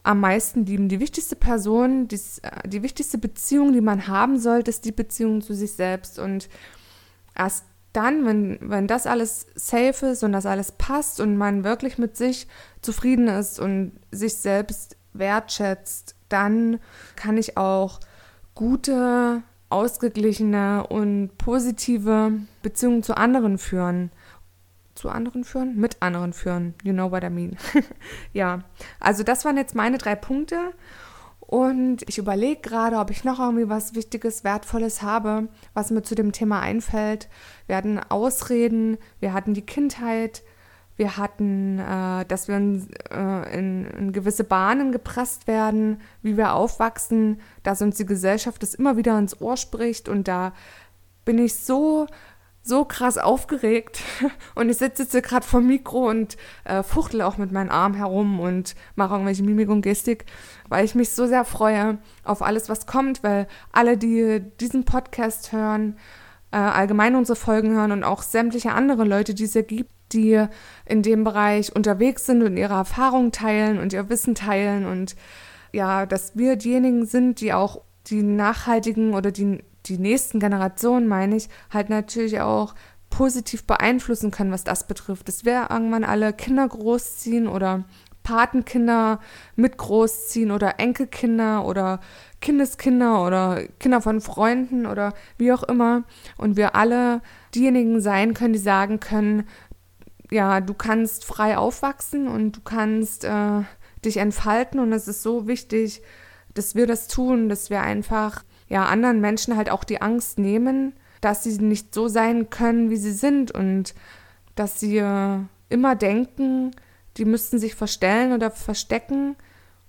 am 0.02 0.20
meisten 0.20 0.64
lieben. 0.64 0.88
Die 0.88 1.00
wichtigste 1.00 1.36
Person, 1.36 2.08
die, 2.08 2.20
die 2.66 2.82
wichtigste 2.82 3.18
Beziehung, 3.18 3.72
die 3.72 3.80
man 3.80 4.08
haben 4.08 4.38
sollte, 4.38 4.70
ist 4.70 4.84
die 4.84 4.92
Beziehung 4.92 5.42
zu 5.42 5.54
sich 5.54 5.72
selbst. 5.72 6.18
Und 6.18 6.48
erst 7.34 7.64
dann, 7.92 8.24
wenn, 8.24 8.58
wenn 8.60 8.86
das 8.86 9.06
alles 9.06 9.46
safe 9.54 10.06
ist 10.06 10.22
und 10.22 10.32
das 10.32 10.46
alles 10.46 10.72
passt 10.72 11.20
und 11.20 11.36
man 11.36 11.64
wirklich 11.64 11.98
mit 11.98 12.16
sich 12.16 12.46
zufrieden 12.82 13.28
ist 13.28 13.58
und 13.58 13.92
sich 14.10 14.34
selbst 14.36 14.96
wertschätzt, 15.12 16.14
dann 16.28 16.78
kann 17.16 17.36
ich 17.36 17.56
auch 17.56 18.00
gute 18.54 19.42
ausgeglichene 19.70 20.86
und 20.86 21.36
positive 21.38 22.32
Beziehungen 22.62 23.02
zu 23.02 23.16
anderen 23.16 23.58
führen. 23.58 24.10
Zu 24.98 25.10
anderen 25.10 25.44
führen? 25.44 25.76
Mit 25.76 26.02
anderen 26.02 26.32
führen. 26.32 26.74
You 26.82 26.92
know 26.92 27.12
what 27.12 27.22
I 27.22 27.30
mean. 27.30 27.56
ja, 28.32 28.64
also 28.98 29.22
das 29.22 29.44
waren 29.44 29.56
jetzt 29.56 29.76
meine 29.76 29.96
drei 29.96 30.16
Punkte. 30.16 30.72
Und 31.38 32.02
ich 32.08 32.18
überlege 32.18 32.60
gerade, 32.60 32.96
ob 32.96 33.10
ich 33.10 33.22
noch 33.22 33.38
irgendwie 33.38 33.68
was 33.68 33.94
Wichtiges, 33.94 34.42
Wertvolles 34.42 35.00
habe, 35.00 35.48
was 35.72 35.90
mir 35.90 36.02
zu 36.02 36.16
dem 36.16 36.32
Thema 36.32 36.60
einfällt. 36.60 37.28
Wir 37.68 37.76
hatten 37.76 37.98
Ausreden, 37.98 38.98
wir 39.20 39.32
hatten 39.32 39.54
die 39.54 39.64
Kindheit, 39.64 40.42
wir 40.96 41.16
hatten, 41.16 41.78
äh, 41.78 42.24
dass 42.26 42.48
wir 42.48 42.56
in, 42.56 42.88
äh, 43.10 43.56
in, 43.56 43.86
in, 43.86 44.12
gewisse 44.12 44.42
Bahnen 44.42 44.90
gepresst 44.90 45.46
werden, 45.46 46.00
wie 46.22 46.36
wir 46.36 46.54
aufwachsen, 46.54 47.40
dass 47.62 47.80
uns 47.80 47.96
die 47.96 48.04
Gesellschaft 48.04 48.62
das 48.64 48.74
immer 48.74 48.96
wieder 48.96 49.16
ins 49.16 49.40
Ohr 49.40 49.56
spricht. 49.56 50.08
Und 50.08 50.26
da 50.26 50.52
bin 51.24 51.38
ich 51.38 51.54
so, 51.54 52.08
so 52.68 52.84
krass 52.84 53.18
aufgeregt. 53.18 54.00
Und 54.54 54.68
ich 54.68 54.76
sitze 54.76 55.02
jetzt 55.02 55.22
gerade 55.24 55.46
vor 55.46 55.60
dem 55.60 55.68
Mikro 55.68 56.08
und 56.08 56.36
äh, 56.64 56.82
fuchtel 56.82 57.22
auch 57.22 57.38
mit 57.38 57.50
meinen 57.50 57.70
Armen 57.70 57.94
herum 57.94 58.40
und 58.40 58.74
mache 58.94 59.14
irgendwelche 59.14 59.42
Mimik 59.42 59.68
und 59.68 59.82
Gestik, 59.82 60.26
weil 60.68 60.84
ich 60.84 60.94
mich 60.94 61.10
so 61.10 61.26
sehr 61.26 61.44
freue 61.44 61.98
auf 62.24 62.42
alles, 62.42 62.68
was 62.68 62.86
kommt, 62.86 63.22
weil 63.22 63.48
alle, 63.72 63.96
die 63.96 64.42
diesen 64.60 64.84
Podcast 64.84 65.52
hören, 65.52 65.96
äh, 66.52 66.56
allgemein 66.56 67.16
unsere 67.16 67.36
Folgen 67.36 67.70
hören 67.70 67.92
und 67.92 68.04
auch 68.04 68.22
sämtliche 68.22 68.72
andere 68.72 69.04
Leute, 69.04 69.34
die 69.34 69.44
es 69.44 69.52
hier 69.52 69.62
gibt, 69.62 69.92
die 70.12 70.46
in 70.86 71.02
dem 71.02 71.24
Bereich 71.24 71.74
unterwegs 71.74 72.26
sind 72.26 72.42
und 72.42 72.56
ihre 72.56 72.74
Erfahrungen 72.74 73.32
teilen 73.32 73.78
und 73.78 73.92
ihr 73.92 74.08
Wissen 74.08 74.34
teilen 74.34 74.86
und 74.86 75.16
ja, 75.72 76.06
dass 76.06 76.36
wir 76.36 76.56
diejenigen 76.56 77.04
sind, 77.04 77.40
die 77.40 77.52
auch 77.52 77.82
die 78.06 78.22
nachhaltigen 78.22 79.14
oder 79.14 79.30
die, 79.30 79.62
die 79.86 79.98
nächsten 79.98 80.40
Generationen, 80.40 81.08
meine 81.08 81.36
ich, 81.36 81.48
halt 81.70 81.90
natürlich 81.90 82.40
auch 82.40 82.74
positiv 83.10 83.64
beeinflussen 83.64 84.30
können, 84.30 84.52
was 84.52 84.64
das 84.64 84.86
betrifft. 84.86 85.28
Dass 85.28 85.44
wir 85.44 85.68
irgendwann 85.70 86.04
alle 86.04 86.32
Kinder 86.32 86.68
großziehen 86.68 87.48
oder 87.48 87.84
Patenkinder 88.22 89.20
mit 89.56 89.78
großziehen 89.78 90.50
oder 90.50 90.78
Enkelkinder 90.78 91.64
oder 91.64 92.00
Kindeskinder 92.42 93.24
oder 93.24 93.62
Kinder 93.78 94.02
von 94.02 94.20
Freunden 94.20 94.84
oder 94.84 95.14
wie 95.38 95.52
auch 95.52 95.62
immer. 95.62 96.04
Und 96.36 96.56
wir 96.56 96.74
alle 96.74 97.22
diejenigen 97.54 98.00
sein 98.02 98.34
können, 98.34 98.52
die 98.52 98.58
sagen 98.58 99.00
können, 99.00 99.44
ja, 100.30 100.60
du 100.60 100.74
kannst 100.74 101.24
frei 101.24 101.56
aufwachsen 101.56 102.28
und 102.28 102.58
du 102.58 102.60
kannst 102.60 103.24
äh, 103.24 103.62
dich 104.04 104.18
entfalten 104.18 104.78
und 104.78 104.92
es 104.92 105.08
ist 105.08 105.22
so 105.22 105.46
wichtig, 105.46 106.02
dass 106.52 106.74
wir 106.74 106.86
das 106.86 107.08
tun, 107.08 107.48
dass 107.48 107.70
wir 107.70 107.80
einfach 107.80 108.44
ja 108.68 108.84
anderen 108.86 109.20
Menschen 109.20 109.56
halt 109.56 109.70
auch 109.70 109.84
die 109.84 110.00
Angst 110.00 110.38
nehmen, 110.38 110.94
dass 111.20 111.44
sie 111.44 111.58
nicht 111.58 111.94
so 111.94 112.08
sein 112.08 112.50
können, 112.50 112.90
wie 112.90 112.96
sie 112.96 113.12
sind 113.12 113.50
und 113.50 113.94
dass 114.54 114.80
sie 114.80 114.98
äh, 114.98 115.38
immer 115.68 115.96
denken, 115.96 116.72
die 117.16 117.24
müssten 117.24 117.58
sich 117.58 117.74
verstellen 117.74 118.32
oder 118.32 118.50
verstecken 118.50 119.36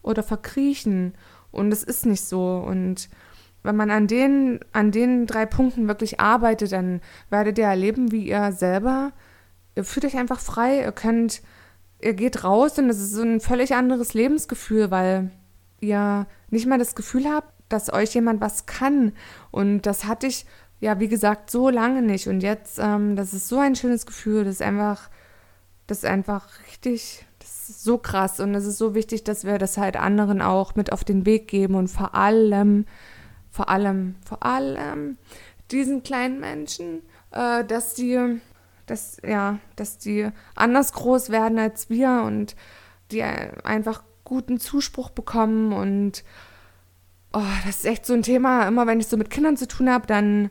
oder 0.02 0.24
verkriechen. 0.24 1.14
Und 1.52 1.72
es 1.72 1.84
ist 1.84 2.06
nicht 2.06 2.24
so. 2.24 2.64
Und 2.66 3.10
wenn 3.64 3.76
man 3.76 3.92
an 3.92 4.08
den, 4.08 4.60
an 4.72 4.92
den 4.92 5.28
drei 5.28 5.46
Punkten 5.46 5.88
wirklich 5.88 6.20
arbeitet, 6.20 6.72
dann 6.72 7.02
werdet 7.30 7.58
ihr 7.58 7.66
erleben, 7.66 8.12
wie 8.12 8.28
ihr 8.28 8.52
selber 8.52 9.12
Ihr 9.80 9.86
fühlt 9.86 10.06
euch 10.06 10.18
einfach 10.18 10.42
frei, 10.42 10.82
ihr 10.82 10.92
könnt, 10.92 11.42
ihr 12.02 12.14
geht 12.14 12.44
raus 12.44 12.78
und 12.78 12.90
es 12.90 13.00
ist 13.00 13.14
so 13.14 13.22
ein 13.22 13.40
völlig 13.40 13.76
anderes 13.76 14.14
Lebensgefühl, 14.14 14.92
weil 14.92 15.32
ihr 15.80 16.28
nicht 16.50 16.66
mal 16.66 16.78
das 16.78 16.96
Gefühl 16.96 17.26
habt, 17.30 17.54
dass 17.70 17.94
euch 17.94 18.14
jemand 18.14 18.42
was 18.42 18.66
kann. 18.66 19.14
Und 19.52 19.84
das 19.84 20.06
hatte 20.06 20.28
ich, 20.28 20.46
ja, 20.80 21.00
wie 21.00 21.08
gesagt, 21.08 21.50
so 21.52 21.70
lange 21.70 22.02
nicht. 22.02 22.28
Und 22.28 22.42
jetzt, 22.42 22.80
ähm, 22.80 23.16
das 23.16 23.34
ist 23.34 23.48
so 23.48 23.60
ein 23.60 23.76
schönes 23.76 24.06
Gefühl, 24.06 24.44
das 24.44 24.56
ist 24.56 24.62
einfach, 24.62 25.10
das 25.88 26.00
ist 26.00 26.06
einfach 26.06 26.48
richtig, 26.68 27.26
das 27.40 27.70
ist 27.70 27.84
so 27.84 27.98
krass. 27.98 28.40
Und 28.40 28.54
es 28.56 28.66
ist 28.66 28.78
so 28.78 28.96
wichtig, 28.96 29.24
dass 29.24 29.46
wir 29.46 29.58
das 29.58 29.78
halt 29.78 29.98
anderen 29.98 30.42
auch 30.42 30.76
mit 30.76 30.92
auf 30.92 31.04
den 31.04 31.26
Weg 31.26 31.48
geben 31.48 31.76
und 31.76 31.88
vor 31.88 32.16
allem, 32.16 32.86
vor 33.52 33.70
allem, 33.70 34.16
vor 34.26 34.44
allem 34.44 35.18
diesen 35.72 36.04
kleinen 36.04 36.40
Menschen, 36.40 37.02
äh, 37.32 37.64
dass 37.64 37.94
die 37.94 38.40
dass, 38.90 39.18
ja, 39.24 39.60
dass 39.76 39.98
die 39.98 40.30
anders 40.56 40.94
groß 40.94 41.30
werden 41.30 41.60
als 41.60 41.90
wir 41.90 42.24
und 42.26 42.56
die 43.12 43.24
einfach 43.24 44.04
guten 44.24 44.60
Zuspruch 44.60 45.10
bekommen 45.10 45.74
und 45.74 46.24
oh, 47.34 47.42
das 47.66 47.78
ist 47.78 47.86
echt 47.86 48.06
so 48.06 48.14
ein 48.14 48.24
Thema. 48.24 48.68
Immer 48.68 48.88
wenn 48.88 49.00
ich 49.00 49.08
so 49.08 49.18
mit 49.18 49.30
Kindern 49.30 49.58
zu 49.58 49.68
tun 49.68 49.90
habe, 49.90 50.08
dann, 50.08 50.50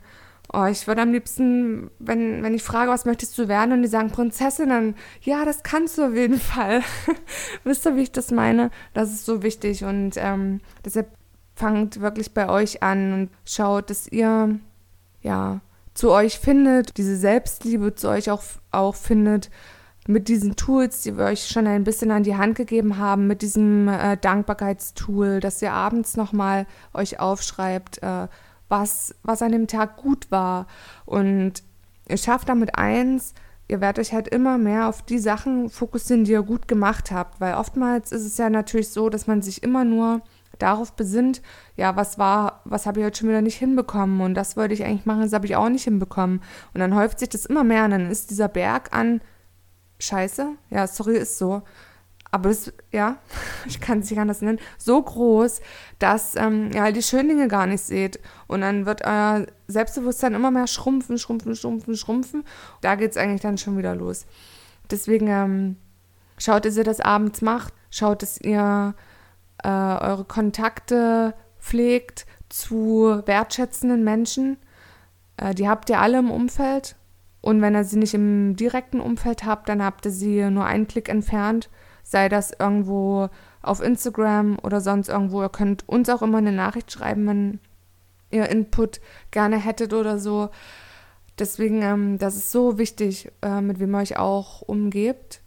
oh, 0.53 0.64
ich 0.64 0.87
würde 0.87 1.03
am 1.03 1.12
liebsten, 1.12 1.91
wenn, 1.99 2.43
wenn 2.43 2.55
ich 2.55 2.62
frage, 2.62 2.91
was 2.91 3.05
möchtest 3.05 3.37
du 3.38 3.49
werden 3.49 3.73
und 3.73 3.83
die 3.83 3.88
sagen 3.88 4.11
Prinzessin, 4.11 4.69
dann, 4.69 4.95
ja, 5.23 5.45
das 5.45 5.62
kannst 5.62 5.99
du 5.99 6.05
auf 6.05 6.14
jeden 6.14 6.38
Fall. 6.41 6.83
Wisst 7.64 7.87
ihr, 7.87 7.97
wie 7.97 8.03
ich 8.03 8.12
das 8.12 8.31
meine? 8.31 8.71
Das 8.95 9.11
ist 9.11 9.27
so 9.27 9.43
wichtig 9.43 9.85
und 9.85 10.12
ähm, 10.17 10.61
deshalb 10.85 11.09
fangt 11.55 12.01
wirklich 12.01 12.35
bei 12.35 12.49
euch 12.49 12.83
an 12.83 13.12
und 13.12 13.31
schaut, 13.45 13.91
dass 13.91 14.07
ihr, 14.07 14.59
ja, 15.23 15.61
zu 15.95 16.12
euch 16.12 16.38
findet, 16.38 16.97
diese 16.97 17.17
Selbstliebe 17.17 17.97
zu 17.97 18.09
euch 18.09 18.31
auch, 18.31 18.43
auch 18.71 18.95
findet, 18.95 19.51
mit 20.09 20.29
diesen 20.29 20.57
Tools, 20.57 21.03
die 21.03 21.18
wir 21.18 21.27
euch 21.27 21.47
schon 21.49 21.66
ein 21.66 21.85
bisschen 21.85 22.11
an 22.11 22.23
die 22.23 22.35
Hand 22.35 22.55
gegeben 22.55 22.97
haben, 22.97 23.27
mit 23.27 23.42
diesem 23.42 23.88
äh, 23.88 24.16
Dankbarkeitstool, 24.16 25.38
dass 25.40 25.61
ihr 25.61 25.75
abends 25.75 26.16
nochmal 26.16 26.66
euch 26.94 27.21
aufschreibt, 27.21 28.03
äh, 28.03 28.27
was, 28.71 29.14
was 29.23 29.42
an 29.42 29.53
dem 29.53 29.66
Tag 29.66 29.99
gut 29.99 30.31
war. 30.31 30.66
Und 31.05 31.62
ihr 32.09 32.16
schafft 32.16 32.49
damit 32.49 32.79
eins, 32.79 33.35
ihr 33.68 33.83
werdet 33.83 33.99
euch 33.99 34.14
halt 34.14 34.29
immer 34.29 34.57
mehr 34.57 34.88
auf 34.88 35.03
die 35.03 35.18
Sachen 35.18 35.68
fokussieren, 35.68 36.25
die 36.25 36.33
ihr 36.33 36.42
gut 36.42 36.68
gemacht 36.68 37.11
habt. 37.11 37.38
Weil 37.38 37.57
oftmals 37.57 38.11
ist 38.11 38.25
es 38.25 38.38
ja 38.38 38.49
natürlich 38.49 38.88
so, 38.88 39.11
dass 39.11 39.27
man 39.27 39.42
sich 39.42 39.62
immer 39.62 39.85
nur 39.85 40.23
darauf 40.59 40.94
besinnt, 40.94 41.42
ja, 41.77 41.97
was 41.97 42.18
war, 42.18 42.62
was 42.64 42.87
habe 42.87 43.01
ich 43.01 43.07
heute 43.07 43.18
schon 43.18 43.29
wieder 43.29 43.42
nicht 43.42 43.59
hinbekommen 43.59 44.23
und 44.23 44.35
das 44.35 44.57
wollte 44.57 44.73
ich 44.73 44.85
eigentlich 44.85 45.07
machen, 45.07 45.21
das 45.21 45.35
habe 45.35 45.47
ich 45.47 45.55
auch 45.55 45.68
nicht 45.68 45.85
hinbekommen. 45.85 46.40
Und 46.73 46.81
dann 46.81 46.94
häuft 46.94 47.18
sich 47.18 47.29
das 47.29 47.44
immer 47.44 47.62
mehr 47.62 47.85
und 47.85 47.90
dann 47.90 48.11
ist 48.11 48.31
dieser 48.31 48.49
Berg 48.49 48.97
an 48.97 49.21
Scheiße, 49.99 50.55
ja, 50.71 50.87
sorry, 50.87 51.17
ist 51.17 51.39
so. 51.39 51.63
Aber 52.31 52.51
das, 52.51 52.73
ja, 52.93 53.19
ich 53.67 53.81
kann 53.81 54.01
es 54.01 54.11
nicht 54.11 54.19
anders 54.19 54.43
nennen, 54.43 54.59
so 54.77 55.01
groß, 55.03 55.61
dass 55.99 56.35
ähm, 56.37 56.71
ihr 56.73 56.83
halt 56.83 56.97
die 56.97 57.03
schönen 57.03 57.29
Dinge 57.29 57.49
gar 57.49 57.67
nicht 57.67 57.83
seht. 57.83 58.21
Und 58.47 58.61
dann 58.61 58.87
wird 58.87 59.05
euer 59.05 59.47
Selbstbewusstsein 59.67 60.35
immer 60.35 60.51
mehr 60.51 60.67
schrumpfen, 60.67 61.19
schrumpfen, 61.19 61.57
schrumpfen, 61.57 61.97
schrumpfen. 61.97 62.45
Da 62.81 62.95
geht 62.95 63.13
es 63.13 63.17
eigentlich 63.17 63.41
dann 63.41 63.59
schon 63.59 63.79
wieder 63.79 63.95
los. 63.95 64.27
Deswegen 64.91 65.29
ähm, 65.29 65.77
schaut, 66.39 66.65
dass 66.65 66.77
ihr 66.77 66.85
das 66.85 67.01
abends 67.01 67.43
macht. 67.43 67.73
Schaut, 67.91 68.23
dass 68.23 68.41
ihr 68.41 68.95
äh, 69.65 69.69
eure 69.69 70.25
Kontakte 70.25 71.35
pflegt 71.59 72.27
zu 72.49 73.23
wertschätzenden 73.25 74.05
Menschen. 74.05 74.59
Äh, 75.37 75.55
die 75.55 75.69
habt 75.69 75.91
ihr 75.91 76.01
alle 76.01 76.19
im 76.19 76.31
Umfeld. 76.31 76.97
Und 77.40 77.62
wenn 77.62 77.74
ihr 77.74 77.85
sie 77.85 77.98
nicht 77.98 78.14
im 78.14 78.57
direkten 78.57 79.01
Umfeld 79.01 79.44
habt, 79.44 79.68
dann 79.68 79.83
habt 79.83 80.05
ihr 80.07 80.12
sie 80.12 80.51
nur 80.51 80.64
einen 80.64 80.88
Klick 80.88 81.09
entfernt. 81.09 81.70
Sei 82.03 82.29
das 82.29 82.53
irgendwo 82.59 83.29
auf 83.62 83.81
Instagram 83.81 84.59
oder 84.62 84.81
sonst 84.81 85.09
irgendwo. 85.09 85.42
Ihr 85.42 85.48
könnt 85.48 85.88
uns 85.88 86.09
auch 86.09 86.22
immer 86.22 86.38
eine 86.38 86.53
Nachricht 86.53 86.90
schreiben, 86.90 87.27
wenn 87.27 87.61
ihr 88.31 88.48
Input 88.48 89.01
gerne 89.31 89.59
hättet 89.59 89.92
oder 89.92 90.18
so. 90.18 90.51
Deswegen, 91.38 91.83
ähm, 91.83 92.18
das 92.18 92.37
ist 92.37 92.51
so 92.51 92.79
wichtig, 92.79 93.31
äh, 93.42 93.61
mit 93.61 93.79
wem 93.79 93.94
ihr 93.94 93.98
euch 93.98 94.16
auch 94.16 94.62
umgebt. 94.62 95.42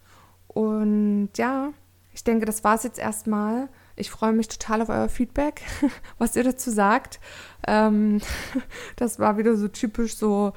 Und 0.48 1.30
ja, 1.36 1.74
ich 2.14 2.24
denke, 2.24 2.46
das 2.46 2.64
war 2.64 2.76
es 2.76 2.84
jetzt 2.84 3.00
erstmal. 3.00 3.70
Ich 3.96 4.10
freue 4.10 4.34
mich 4.34 4.48
total 4.48 4.82
auf 4.82 4.90
euer 4.90 5.10
Feedback, 5.10 5.62
was 6.18 6.36
ihr 6.36 6.44
dazu 6.44 6.72
sagt. 6.72 7.20
Ähm, 7.68 8.22
das 8.96 9.20
war 9.20 9.38
wieder 9.38 9.56
so 9.56 9.68
typisch 9.68 10.16
so 10.16 10.54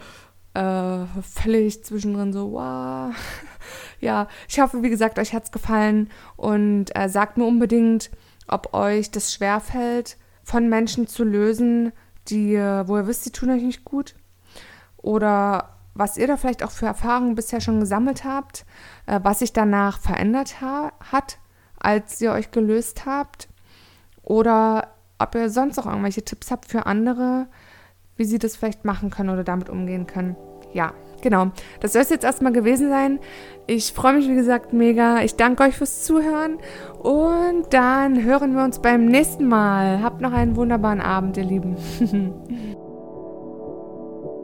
äh, 0.55 1.05
völlig 1.23 1.85
zwischendrin 1.85 2.33
so, 2.33 2.53
wow. 2.53 3.15
ja, 4.01 4.29
ich 4.49 4.61
hoffe, 4.61 4.83
wie 4.83 4.91
gesagt, 4.91 5.19
euch 5.19 5.35
hat 5.35 5.45
es 5.45 5.53
gefallen 5.53 6.11
und 6.37 6.97
äh, 6.97 7.09
sagt 7.09 7.37
mir 7.37 7.45
unbedingt, 7.45 8.11
ob 8.49 8.75
euch 8.75 9.11
das 9.11 9.33
schwerfällt, 9.33 10.17
von 10.43 10.69
Menschen 10.69 11.07
zu 11.07 11.25
lösen, 11.25 11.93
die, 12.29 12.55
wo 12.57 12.97
ihr 12.97 13.07
wisst, 13.07 13.27
die 13.27 13.31
tun 13.33 13.51
euch 13.51 13.63
nicht 13.63 13.85
gut. 13.85 14.15
oder 14.97 15.75
was 15.95 16.17
ihr 16.17 16.27
da 16.27 16.37
vielleicht 16.37 16.63
auch 16.63 16.71
für 16.71 16.87
Erfahrungen 16.87 17.37
bisher 17.37 17.61
schon 17.61 17.81
gesammelt 17.81 18.25
habt, 18.25 18.67
äh, 19.07 19.21
was 19.23 19.39
sich 19.39 19.53
danach 19.53 19.99
verändert 20.01 20.61
ha 20.61 20.93
hat, 21.13 21.39
als 21.79 22.21
ihr 22.21 22.33
euch 22.33 22.51
gelöst 22.51 23.07
habt 23.07 23.49
oder 24.23 24.95
ob 25.19 25.35
ihr 25.35 25.51
sonst 25.51 25.77
noch 25.77 25.87
irgendwelche 25.87 26.25
Tipps 26.25 26.51
habt 26.51 26.67
für 26.67 26.87
andere, 26.87 27.47
wie 28.17 28.25
sie 28.25 28.39
das 28.39 28.57
vielleicht 28.57 28.85
machen 28.85 29.11
können 29.11 29.31
oder 29.31 29.45
damit 29.45 29.69
umgehen 29.69 30.07
können. 30.07 30.37
Ja, 30.73 30.93
genau. 31.23 31.53
Das 31.81 31.93
soll 31.93 32.03
es 32.03 32.11
jetzt 32.11 32.25
erstmal 32.25 32.53
gewesen 32.53 32.89
sein. 32.91 33.21
Ich 33.67 33.93
freue 33.93 34.15
mich, 34.15 34.29
wie 34.29 34.35
gesagt, 34.35 34.73
mega. 34.73 35.23
Ich 35.23 35.37
danke 35.37 35.63
euch 35.63 35.77
fürs 35.77 36.05
Zuhören 36.05 36.59
und 37.03 37.73
dann 37.73 38.23
hören 38.23 38.55
wir 38.55 38.65
uns 38.65 38.81
beim 38.81 39.07
nächsten 39.07 39.47
Mal. 39.47 40.03
Habt 40.03 40.21
noch 40.21 40.33
einen 40.33 40.57
wunderbaren 40.57 41.01
Abend, 41.01 41.37
ihr 41.37 41.45
Lieben. 41.45 41.77